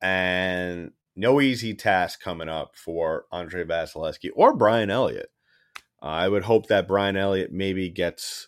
and 0.01 0.91
no 1.15 1.41
easy 1.41 1.73
task 1.73 2.21
coming 2.21 2.49
up 2.49 2.75
for 2.75 3.25
Andrei 3.31 3.63
Vasilevskiy 3.63 4.31
or 4.35 4.55
Brian 4.55 4.89
Elliott. 4.89 5.31
Uh, 6.01 6.05
I 6.05 6.27
would 6.27 6.43
hope 6.43 6.67
that 6.67 6.87
Brian 6.87 7.17
Elliott 7.17 7.51
maybe 7.51 7.89
gets 7.89 8.47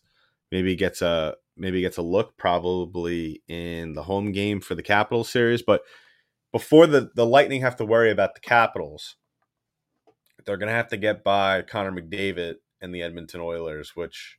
maybe 0.52 0.76
gets 0.76 1.02
a 1.02 1.36
maybe 1.56 1.82
gets 1.82 1.98
a 1.98 2.02
look 2.02 2.38
probably 2.38 3.42
in 3.48 3.94
the 3.94 4.04
home 4.04 4.32
game 4.32 4.62
for 4.62 4.76
the 4.76 4.84
Capitals 4.84 5.30
series, 5.30 5.62
but 5.62 5.82
before 6.52 6.88
the 6.88 7.12
the 7.16 7.26
Lightning 7.26 7.62
have 7.62 7.76
to 7.78 7.86
worry 7.86 8.12
about 8.12 8.36
the 8.36 8.42
Capitals, 8.42 9.16
they're 10.46 10.58
going 10.58 10.70
to 10.70 10.76
have 10.76 10.90
to 10.90 10.98
get 10.98 11.24
by 11.24 11.62
Connor 11.62 11.92
McDavid 11.92 12.56
and 12.82 12.94
the 12.94 13.02
Edmonton 13.02 13.42
Oilers, 13.42 13.96
which 13.96 14.38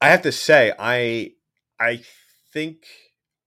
I 0.00 0.08
have 0.08 0.22
to 0.22 0.32
say 0.32 0.72
I 0.78 1.32
I 1.78 2.02
think 2.52 2.86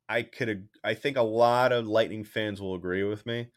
I 0.10 0.24
could 0.24 0.68
I 0.84 0.94
think 0.94 1.18
a 1.18 1.22
lot 1.24 1.72
of 1.72 1.88
Lightning 1.88 2.24
fans 2.24 2.62
will 2.62 2.76
agree 2.76 3.04
with 3.04 3.26
me 3.26 3.48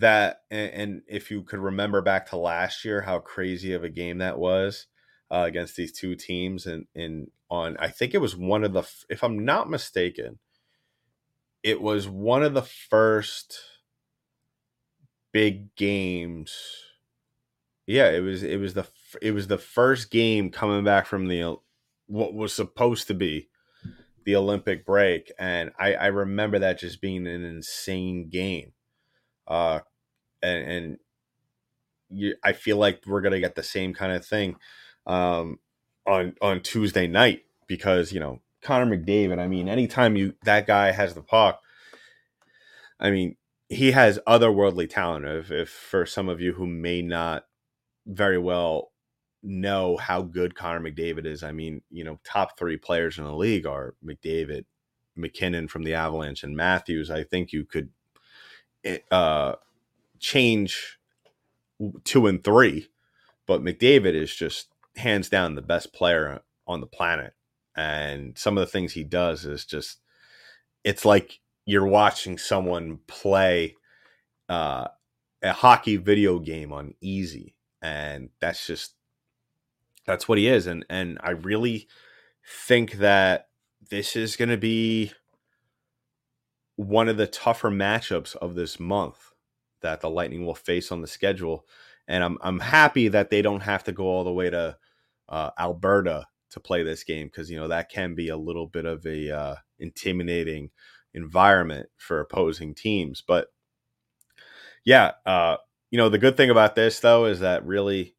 that 0.00 0.42
and, 0.50 0.70
and, 0.72 1.02
if 1.06 1.30
you 1.30 1.42
could 1.42 1.58
remember 1.58 2.00
back 2.00 2.30
to 2.30 2.36
last 2.36 2.84
year 2.84 3.02
how 3.02 3.18
crazy 3.18 3.72
of 3.74 3.84
a 3.84 3.90
game 3.90 4.18
that 4.18 4.38
was 4.38 4.86
uh, 5.30 5.44
against 5.46 5.76
these 5.76 5.92
two 5.92 6.14
teams 6.14 6.66
and 6.66 6.86
in 6.94 7.26
on 7.50 7.76
I 7.78 7.88
think 7.88 8.14
it 8.14 8.20
was 8.20 8.36
one 8.36 8.64
of 8.64 8.72
the 8.72 8.88
if 9.10 9.22
I'm 9.22 9.44
not 9.44 9.68
mistaken 9.68 10.38
it 11.62 11.80
was 11.80 12.08
one 12.08 12.42
of 12.42 12.54
the 12.54 12.62
first 12.62 13.58
big 15.32 15.74
games. 15.76 16.54
Yeah 17.86 18.10
it 18.10 18.20
was 18.20 18.42
it 18.42 18.58
was 18.58 18.74
the 18.74 18.86
it 19.20 19.32
was 19.32 19.48
the 19.48 19.58
first 19.58 20.10
game 20.10 20.50
coming 20.50 20.84
back 20.84 21.06
from 21.06 21.28
the 21.28 21.56
what 22.06 22.34
was 22.34 22.54
supposed 22.54 23.08
to 23.08 23.14
be 23.14 23.48
the 24.24 24.36
Olympic 24.36 24.86
break 24.86 25.32
and 25.38 25.72
I 25.78 25.94
I 25.94 26.06
remember 26.06 26.60
that 26.60 26.78
just 26.78 27.00
being 27.00 27.26
an 27.26 27.44
insane 27.44 28.30
game 28.30 28.72
uh, 29.46 29.80
and, 30.42 30.70
and 30.70 30.98
you, 32.10 32.34
I 32.42 32.52
feel 32.52 32.76
like 32.76 33.02
we're 33.06 33.20
gonna 33.20 33.40
get 33.40 33.54
the 33.54 33.62
same 33.62 33.94
kind 33.94 34.12
of 34.12 34.24
thing 34.24 34.56
um, 35.06 35.58
on 36.06 36.34
on 36.40 36.60
Tuesday 36.60 37.06
night 37.06 37.44
because 37.66 38.12
you 38.12 38.20
know 38.20 38.40
Connor 38.62 38.96
McDavid. 38.96 39.38
I 39.38 39.48
mean, 39.48 39.68
anytime 39.68 40.16
you 40.16 40.34
that 40.44 40.66
guy 40.66 40.92
has 40.92 41.14
the 41.14 41.22
puck, 41.22 41.60
I 43.00 43.10
mean, 43.10 43.36
he 43.68 43.92
has 43.92 44.18
otherworldly 44.26 44.88
talent. 44.88 45.26
If, 45.26 45.50
if 45.50 45.68
for 45.68 46.06
some 46.06 46.28
of 46.28 46.40
you 46.40 46.52
who 46.52 46.66
may 46.66 47.02
not 47.02 47.46
very 48.06 48.38
well 48.38 48.92
know 49.42 49.96
how 49.96 50.22
good 50.22 50.54
Connor 50.54 50.80
McDavid 50.80 51.26
is, 51.26 51.42
I 51.42 51.52
mean, 51.52 51.82
you 51.90 52.04
know, 52.04 52.20
top 52.24 52.58
three 52.58 52.76
players 52.76 53.18
in 53.18 53.24
the 53.24 53.34
league 53.34 53.66
are 53.66 53.94
McDavid, 54.04 54.64
MacKinnon 55.16 55.68
from 55.68 55.82
the 55.82 55.94
Avalanche, 55.94 56.44
and 56.44 56.56
Matthews. 56.56 57.10
I 57.10 57.24
think 57.24 57.52
you 57.52 57.64
could 57.64 57.90
uh, 59.10 59.54
change 60.18 60.98
two 62.04 62.26
and 62.26 62.44
three, 62.44 62.88
but 63.46 63.62
McDavid 63.62 64.14
is 64.14 64.34
just 64.34 64.68
hands 64.96 65.28
down 65.28 65.54
the 65.54 65.62
best 65.62 65.92
player 65.92 66.40
on 66.66 66.80
the 66.80 66.86
planet. 66.86 67.34
And 67.74 68.36
some 68.36 68.58
of 68.58 68.62
the 68.62 68.70
things 68.70 68.92
he 68.92 69.04
does 69.04 69.44
is 69.44 69.64
just, 69.64 70.00
it's 70.84 71.04
like 71.04 71.40
you're 71.64 71.86
watching 71.86 72.38
someone 72.38 72.98
play 73.06 73.76
uh, 74.48 74.88
a 75.42 75.52
hockey 75.52 75.96
video 75.96 76.38
game 76.38 76.72
on 76.72 76.94
easy. 77.00 77.54
And 77.80 78.28
that's 78.40 78.66
just, 78.66 78.94
that's 80.06 80.28
what 80.28 80.38
he 80.38 80.48
is. 80.48 80.66
And, 80.66 80.84
and 80.90 81.18
I 81.22 81.30
really 81.30 81.88
think 82.46 82.94
that 82.94 83.48
this 83.90 84.16
is 84.16 84.36
going 84.36 84.50
to 84.50 84.56
be 84.56 85.12
one 86.76 87.08
of 87.08 87.16
the 87.16 87.26
tougher 87.26 87.70
matchups 87.70 88.36
of 88.36 88.54
this 88.54 88.80
month 88.80 89.32
that 89.82 90.00
the 90.00 90.10
Lightning 90.10 90.46
will 90.46 90.54
face 90.54 90.90
on 90.90 91.00
the 91.00 91.06
schedule. 91.06 91.66
And 92.08 92.24
I'm 92.24 92.38
I'm 92.40 92.60
happy 92.60 93.08
that 93.08 93.30
they 93.30 93.42
don't 93.42 93.62
have 93.62 93.84
to 93.84 93.92
go 93.92 94.04
all 94.04 94.24
the 94.24 94.32
way 94.32 94.50
to 94.50 94.76
uh, 95.28 95.50
Alberta 95.58 96.26
to 96.50 96.60
play 96.60 96.82
this 96.82 97.04
game 97.04 97.26
because 97.26 97.50
you 97.50 97.58
know 97.58 97.68
that 97.68 97.90
can 97.90 98.14
be 98.14 98.28
a 98.28 98.36
little 98.36 98.66
bit 98.66 98.84
of 98.84 99.04
a 99.06 99.30
uh, 99.30 99.54
intimidating 99.78 100.70
environment 101.14 101.88
for 101.96 102.20
opposing 102.20 102.74
teams. 102.74 103.22
But 103.26 103.48
yeah, 104.84 105.12
uh, 105.24 105.56
you 105.90 105.98
know 105.98 106.08
the 106.08 106.18
good 106.18 106.36
thing 106.36 106.50
about 106.50 106.74
this 106.74 107.00
though 107.00 107.26
is 107.26 107.40
that 107.40 107.64
really 107.64 108.16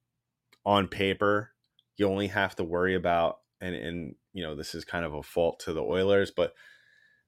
on 0.66 0.88
paper 0.88 1.52
you 1.98 2.08
only 2.08 2.28
have 2.28 2.56
to 2.56 2.64
worry 2.64 2.96
about 2.96 3.40
and 3.62 3.76
and 3.76 4.16
you 4.34 4.44
know 4.44 4.56
this 4.56 4.74
is 4.74 4.86
kind 4.86 5.06
of 5.06 5.14
a 5.14 5.24
fault 5.24 5.60
to 5.62 5.74
the 5.74 5.84
Oilers, 5.84 6.32
but 6.32 6.54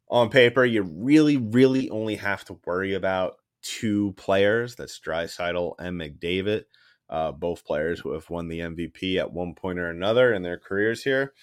on 0.07 0.29
paper, 0.29 0.63
you 0.63 0.83
really, 0.83 1.37
really 1.37 1.89
only 1.89 2.15
have 2.15 2.45
to 2.45 2.59
worry 2.65 2.93
about 2.93 3.37
two 3.61 4.13
players. 4.13 4.75
That's 4.75 4.99
Draisaitl 4.99 5.75
and 5.79 5.99
McDavid, 5.99 6.65
uh, 7.09 7.31
both 7.31 7.65
players 7.65 7.99
who 7.99 8.11
have 8.11 8.29
won 8.29 8.47
the 8.47 8.59
MVP 8.59 9.17
at 9.17 9.33
one 9.33 9.55
point 9.55 9.79
or 9.79 9.89
another 9.89 10.33
in 10.33 10.43
their 10.43 10.59
careers 10.59 11.03
here. 11.03 11.33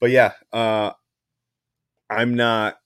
But 0.00 0.10
yeah, 0.10 0.32
uh, 0.52 0.92
I'm 2.08 2.34
not. 2.34 2.78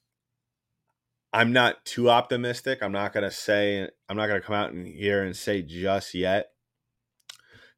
I'm 1.34 1.54
not 1.54 1.86
too 1.86 2.10
optimistic. 2.10 2.82
I'm 2.82 2.92
not 2.92 3.14
to 3.24 3.30
say. 3.30 3.88
I'm 4.08 4.16
not 4.16 4.26
to 4.40 4.46
come 4.46 4.56
out 4.56 4.72
in 4.72 4.84
here 4.84 5.22
and 5.22 5.34
say 5.34 5.62
just 5.62 6.14
yet 6.14 6.48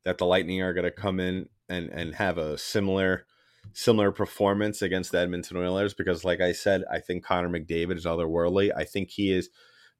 that 0.04 0.18
the 0.18 0.26
Lightning 0.26 0.60
are 0.60 0.74
to 0.90 0.90
come 0.90 1.20
in 1.20 1.48
and 1.68 1.88
and 1.90 2.14
have 2.14 2.38
a 2.38 2.58
similar 2.58 3.26
similar 3.72 4.12
performance 4.12 4.82
against 4.82 5.12
the 5.12 5.18
Edmonton 5.18 5.56
Oilers 5.56 5.94
because, 5.94 6.24
like 6.24 6.40
I 6.40 6.52
said, 6.52 6.84
I 6.90 7.00
think 7.00 7.24
Connor 7.24 7.48
McDavid 7.48 7.96
is 7.96 8.04
otherworldly. 8.04 8.70
I 8.76 8.84
think 8.84 9.10
he 9.10 9.32
is 9.32 9.50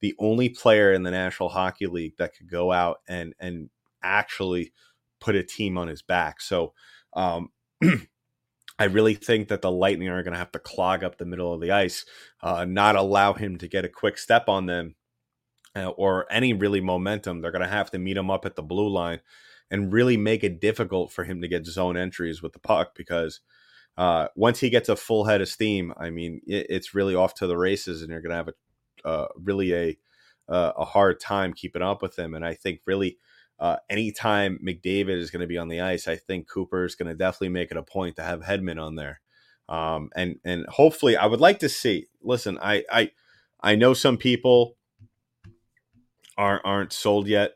the 0.00 0.14
only 0.18 0.48
player 0.48 0.92
in 0.92 1.03
the 1.03 1.11
National 1.11 1.48
Hockey 1.48 1.87
League 1.87 2.16
that 2.18 2.35
could 2.37 2.50
go 2.50 2.72
out 2.72 2.98
and 3.09 3.35
and 3.38 3.70
actually 4.03 4.72
put 5.20 5.35
a 5.35 5.42
team 5.42 5.79
on 5.79 5.88
his 5.88 6.03
back. 6.03 6.40
So 6.40 6.74
um, 7.14 7.48
I 8.79 8.85
really 8.85 9.14
think 9.14 9.48
that 9.48 9.62
the 9.62 9.70
Lightning 9.70 10.09
are 10.09 10.22
going 10.22 10.33
to 10.33 10.38
have 10.38 10.53
to 10.53 10.59
clog 10.59 11.05
up 11.05 11.16
the 11.16 11.24
middle 11.24 11.53
of 11.53 11.61
the 11.61 11.70
ice, 11.70 12.05
uh, 12.42 12.64
not 12.64 12.96
allow 12.96 13.33
him 13.33 13.57
to 13.59 13.68
get 13.68 13.85
a 13.85 13.88
quick 13.88 14.18
step 14.18 14.48
on 14.48 14.66
them 14.66 14.96
uh, 15.77 15.88
or 15.88 16.27
any 16.31 16.53
really 16.53 16.81
momentum. 16.81 17.40
They're 17.40 17.53
going 17.53 17.62
to 17.62 17.68
have 17.68 17.90
to 17.92 17.98
meet 17.98 18.16
him 18.16 18.31
up 18.31 18.44
at 18.44 18.57
the 18.57 18.62
blue 18.62 18.88
line 18.88 19.20
and 19.70 19.92
really 19.92 20.16
make 20.16 20.44
it 20.44 20.61
difficult 20.61 21.12
for 21.12 21.24
him 21.24 21.40
to 21.40 21.48
get 21.48 21.66
zone 21.66 21.96
entries 21.96 22.42
with 22.42 22.53
the 22.53 22.59
puck 22.59 22.94
because 22.94 23.40
uh, 23.96 24.28
once 24.35 24.61
he 24.61 24.70
gets 24.70 24.88
a 24.88 24.96
full 24.96 25.24
head 25.24 25.40
of 25.40 25.48
steam, 25.48 25.92
I 25.96 26.11
mean, 26.11 26.40
it, 26.46 26.66
it's 26.68 26.94
really 26.94 27.14
off 27.14 27.35
to 27.35 27.46
the 27.46 27.57
races, 27.57 28.02
and 28.02 28.11
you're 28.11 28.20
going 28.20 28.30
to 28.30 28.37
have 28.37 28.48
a 28.48 29.09
uh, 29.09 29.28
really 29.37 29.74
a 29.74 29.98
uh, 30.48 30.72
a 30.76 30.85
hard 30.85 31.20
time 31.20 31.52
keeping 31.52 31.83
up 31.83 32.02
with 32.02 32.18
him. 32.18 32.35
And 32.35 32.44
I 32.44 32.54
think 32.54 32.80
really 32.87 33.18
uh, 33.59 33.76
anytime 33.88 34.59
McDavid 34.64 35.18
is 35.18 35.30
going 35.30 35.40
to 35.40 35.46
be 35.46 35.59
on 35.59 35.68
the 35.68 35.80
ice, 35.80 36.09
I 36.09 36.16
think 36.16 36.48
Cooper 36.48 36.85
is 36.85 36.94
going 36.94 37.09
to 37.09 37.14
definitely 37.14 37.50
make 37.50 37.70
it 37.70 37.76
a 37.76 37.83
point 37.83 38.16
to 38.16 38.22
have 38.22 38.40
Hedman 38.40 38.83
on 38.83 38.96
there. 38.96 39.20
Um, 39.68 40.11
and 40.14 40.37
and 40.44 40.66
hopefully, 40.66 41.16
I 41.16 41.26
would 41.26 41.40
like 41.40 41.61
to 41.61 41.68
see. 41.68 42.07
Listen, 42.22 42.59
I 42.61 42.85
I 42.92 43.11
I 43.61 43.76
know 43.76 43.94
some 43.94 44.18
people 44.18 44.76
aren't 46.37 46.64
aren't 46.64 46.92
sold 46.92 47.28
yet 47.28 47.52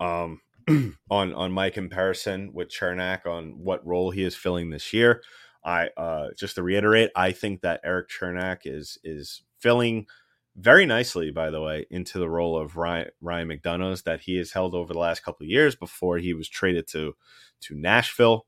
um, 0.00 0.40
on 1.10 1.32
on 1.32 1.52
my 1.52 1.70
comparison 1.70 2.52
with 2.52 2.68
Cernak 2.68 3.26
on 3.26 3.64
what 3.64 3.86
role 3.86 4.10
he 4.10 4.24
is 4.24 4.36
filling 4.36 4.70
this 4.70 4.92
year. 4.92 5.22
I 5.64 5.88
uh, 5.96 6.28
just 6.36 6.54
to 6.56 6.62
reiterate, 6.62 7.10
I 7.14 7.32
think 7.32 7.62
that 7.62 7.80
Erik 7.84 8.08
Cernak 8.08 8.60
is 8.64 8.98
is 9.04 9.42
filling 9.60 10.06
very 10.56 10.86
nicely, 10.86 11.30
by 11.30 11.50
the 11.50 11.60
way, 11.60 11.86
into 11.90 12.18
the 12.18 12.28
role 12.28 12.58
of 12.58 12.76
Ryan, 12.76 13.10
Ryan 13.20 13.48
McDonagh's 13.48 14.02
that 14.02 14.22
he 14.22 14.36
has 14.38 14.52
held 14.52 14.74
over 14.74 14.92
the 14.92 14.98
last 14.98 15.22
couple 15.22 15.44
of 15.44 15.50
years 15.50 15.76
before 15.76 16.18
he 16.18 16.34
was 16.34 16.48
traded 16.48 16.86
to 16.88 17.14
to 17.62 17.74
Nashville. 17.74 18.46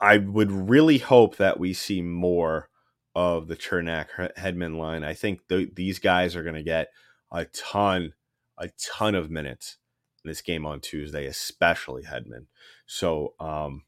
I 0.00 0.18
would 0.18 0.52
really 0.52 0.98
hope 0.98 1.36
that 1.36 1.58
we 1.58 1.72
see 1.72 2.02
more 2.02 2.68
of 3.14 3.48
the 3.48 3.56
Cernak 3.56 4.32
Hedman 4.36 4.76
line. 4.76 5.02
I 5.02 5.14
think 5.14 5.48
th- 5.48 5.74
these 5.74 5.98
guys 5.98 6.36
are 6.36 6.44
going 6.44 6.54
to 6.54 6.62
get 6.62 6.88
a 7.32 7.46
ton, 7.46 8.14
a 8.56 8.68
ton 8.80 9.16
of 9.16 9.28
minutes 9.28 9.78
in 10.24 10.28
this 10.28 10.40
game 10.40 10.64
on 10.64 10.80
Tuesday, 10.80 11.26
especially 11.26 12.04
Hedman. 12.04 12.46
So, 12.86 13.34
um, 13.40 13.82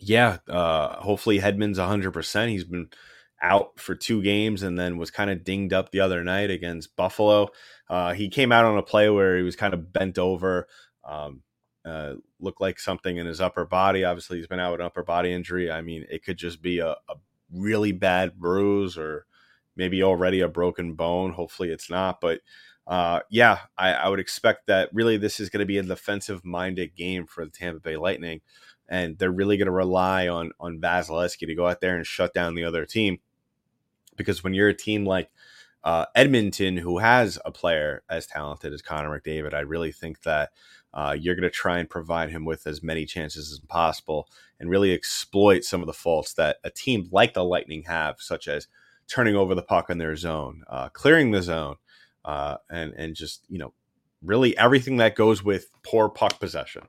yeah, 0.00 0.38
uh, 0.48 0.96
hopefully 0.96 1.38
Hedman's 1.38 1.78
100%. 1.78 2.48
He's 2.48 2.64
been 2.64 2.88
out 3.42 3.78
for 3.78 3.94
two 3.94 4.22
games 4.22 4.62
and 4.62 4.78
then 4.78 4.98
was 4.98 5.10
kind 5.10 5.30
of 5.30 5.44
dinged 5.44 5.72
up 5.72 5.90
the 5.90 6.00
other 6.00 6.24
night 6.24 6.50
against 6.50 6.96
Buffalo. 6.96 7.48
Uh, 7.88 8.12
he 8.12 8.28
came 8.28 8.52
out 8.52 8.64
on 8.64 8.78
a 8.78 8.82
play 8.82 9.10
where 9.10 9.36
he 9.36 9.42
was 9.42 9.56
kind 9.56 9.74
of 9.74 9.92
bent 9.92 10.18
over, 10.18 10.68
um, 11.04 11.42
uh, 11.84 12.14
looked 12.38 12.60
like 12.60 12.78
something 12.78 13.16
in 13.16 13.26
his 13.26 13.40
upper 13.40 13.64
body. 13.64 14.04
Obviously, 14.04 14.38
he's 14.38 14.46
been 14.46 14.60
out 14.60 14.72
with 14.72 14.80
an 14.80 14.86
upper 14.86 15.02
body 15.02 15.32
injury. 15.32 15.70
I 15.70 15.80
mean, 15.82 16.06
it 16.10 16.24
could 16.24 16.36
just 16.36 16.62
be 16.62 16.78
a, 16.78 16.90
a 16.90 17.14
really 17.52 17.92
bad 17.92 18.38
bruise 18.38 18.96
or 18.96 19.26
maybe 19.76 20.02
already 20.02 20.40
a 20.40 20.48
broken 20.48 20.94
bone. 20.94 21.32
Hopefully, 21.32 21.70
it's 21.70 21.90
not. 21.90 22.20
But 22.20 22.40
uh, 22.86 23.20
yeah, 23.30 23.58
I, 23.78 23.92
I 23.92 24.08
would 24.08 24.20
expect 24.20 24.66
that 24.66 24.90
really 24.92 25.16
this 25.16 25.40
is 25.40 25.48
going 25.48 25.60
to 25.60 25.66
be 25.66 25.78
a 25.78 25.82
defensive 25.82 26.44
minded 26.44 26.94
game 26.94 27.26
for 27.26 27.44
the 27.44 27.50
Tampa 27.50 27.80
Bay 27.80 27.96
Lightning. 27.96 28.40
And 28.90 29.16
they're 29.16 29.30
really 29.30 29.56
going 29.56 29.66
to 29.66 29.72
rely 29.72 30.28
on 30.28 30.50
on 30.60 30.80
Vasilevskiy 30.80 31.46
to 31.46 31.54
go 31.54 31.68
out 31.68 31.80
there 31.80 31.96
and 31.96 32.06
shut 32.06 32.34
down 32.34 32.54
the 32.54 32.64
other 32.64 32.84
team. 32.84 33.18
Because 34.16 34.44
when 34.44 34.52
you're 34.52 34.68
a 34.68 34.74
team 34.74 35.06
like 35.06 35.30
uh, 35.84 36.06
Edmonton, 36.14 36.76
who 36.76 36.98
has 36.98 37.38
a 37.44 37.52
player 37.52 38.02
as 38.10 38.26
talented 38.26 38.72
as 38.72 38.82
Connor 38.82 39.18
McDavid, 39.18 39.54
I 39.54 39.60
really 39.60 39.92
think 39.92 40.22
that 40.22 40.50
uh, 40.92 41.16
you're 41.18 41.36
going 41.36 41.42
to 41.42 41.50
try 41.50 41.78
and 41.78 41.88
provide 41.88 42.30
him 42.30 42.44
with 42.44 42.66
as 42.66 42.82
many 42.82 43.06
chances 43.06 43.52
as 43.52 43.60
possible 43.60 44.28
and 44.58 44.68
really 44.68 44.92
exploit 44.92 45.64
some 45.64 45.80
of 45.80 45.86
the 45.86 45.92
faults 45.92 46.34
that 46.34 46.58
a 46.64 46.70
team 46.70 47.08
like 47.12 47.32
the 47.32 47.44
Lightning 47.44 47.84
have, 47.84 48.16
such 48.18 48.48
as 48.48 48.66
turning 49.06 49.36
over 49.36 49.54
the 49.54 49.62
puck 49.62 49.88
in 49.88 49.98
their 49.98 50.16
zone, 50.16 50.62
uh, 50.68 50.88
clearing 50.88 51.30
the 51.30 51.42
zone, 51.42 51.76
uh, 52.24 52.56
and 52.68 52.92
and 52.94 53.14
just 53.14 53.44
you 53.48 53.58
know 53.58 53.72
really 54.22 54.56
everything 54.56 54.98
that 54.98 55.14
goes 55.14 55.42
with 55.42 55.70
poor 55.82 56.08
puck 56.08 56.38
possession. 56.40 56.82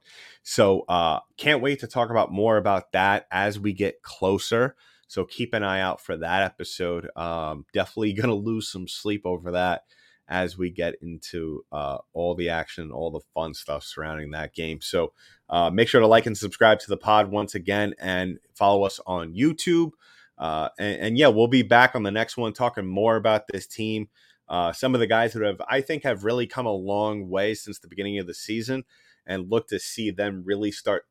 So 0.43 0.81
uh, 0.89 1.19
can't 1.37 1.61
wait 1.61 1.79
to 1.79 1.87
talk 1.87 2.09
about 2.09 2.31
more 2.31 2.57
about 2.57 2.91
that 2.91 3.27
as 3.31 3.59
we 3.59 3.73
get 3.73 4.01
closer 4.01 4.75
so 5.11 5.25
keep 5.25 5.53
an 5.53 5.61
eye 5.61 5.81
out 5.81 5.99
for 5.99 6.15
that 6.15 6.41
episode. 6.43 7.09
Um, 7.17 7.65
definitely 7.73 8.13
going 8.13 8.29
to 8.29 8.33
lose 8.33 8.71
some 8.71 8.87
sleep 8.87 9.23
over 9.25 9.51
that 9.51 9.83
as 10.29 10.57
we 10.57 10.69
get 10.69 10.95
into 11.01 11.65
uh, 11.69 11.97
all 12.13 12.33
the 12.33 12.47
action, 12.47 12.93
all 12.93 13.11
the 13.11 13.19
fun 13.33 13.53
stuff 13.53 13.83
surrounding 13.83 14.31
that 14.31 14.53
game. 14.53 14.79
So 14.79 15.11
uh, 15.49 15.69
make 15.69 15.89
sure 15.89 15.99
to 15.99 16.07
like 16.07 16.27
and 16.27 16.37
subscribe 16.37 16.79
to 16.79 16.87
the 16.87 16.95
pod 16.95 17.29
once 17.29 17.55
again 17.55 17.93
and 17.99 18.39
follow 18.55 18.85
us 18.85 19.01
on 19.05 19.33
YouTube. 19.33 19.91
Uh, 20.37 20.69
and, 20.79 21.01
and, 21.01 21.17
yeah, 21.17 21.27
we'll 21.27 21.47
be 21.49 21.61
back 21.61 21.93
on 21.93 22.03
the 22.03 22.09
next 22.09 22.37
one 22.37 22.53
talking 22.53 22.87
more 22.87 23.17
about 23.17 23.47
this 23.51 23.67
team. 23.67 24.07
Uh, 24.51 24.73
some 24.73 24.93
of 24.93 24.99
the 24.99 25.07
guys 25.07 25.31
that 25.31 25.43
have, 25.43 25.61
I 25.69 25.79
think, 25.79 26.03
have 26.03 26.25
really 26.25 26.45
come 26.45 26.65
a 26.65 26.73
long 26.73 27.29
way 27.29 27.53
since 27.53 27.79
the 27.79 27.87
beginning 27.87 28.19
of 28.19 28.27
the 28.27 28.33
season 28.33 28.83
and 29.25 29.49
look 29.49 29.69
to 29.69 29.79
see 29.79 30.11
them 30.11 30.43
really 30.45 30.73
start 30.73 31.05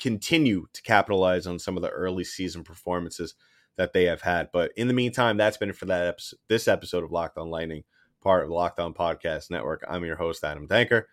continue 0.00 0.66
to 0.72 0.82
capitalize 0.82 1.46
on 1.46 1.60
some 1.60 1.76
of 1.76 1.82
the 1.82 1.90
early 1.90 2.24
season 2.24 2.64
performances 2.64 3.34
that 3.76 3.92
they 3.92 4.06
have 4.06 4.22
had. 4.22 4.48
But 4.52 4.72
in 4.76 4.88
the 4.88 4.94
meantime, 4.94 5.36
that's 5.36 5.56
been 5.56 5.70
it 5.70 5.76
for 5.76 5.86
that 5.86 6.06
episode, 6.06 6.38
this 6.48 6.66
episode 6.66 7.04
of 7.04 7.12
Locked 7.12 7.38
On 7.38 7.48
Lightning, 7.48 7.84
part 8.20 8.42
of 8.42 8.50
Locked 8.50 8.80
On 8.80 8.92
Podcast 8.92 9.50
Network. 9.50 9.84
I'm 9.88 10.04
your 10.04 10.16
host, 10.16 10.42
Adam 10.42 10.66
Danker. 10.66 11.04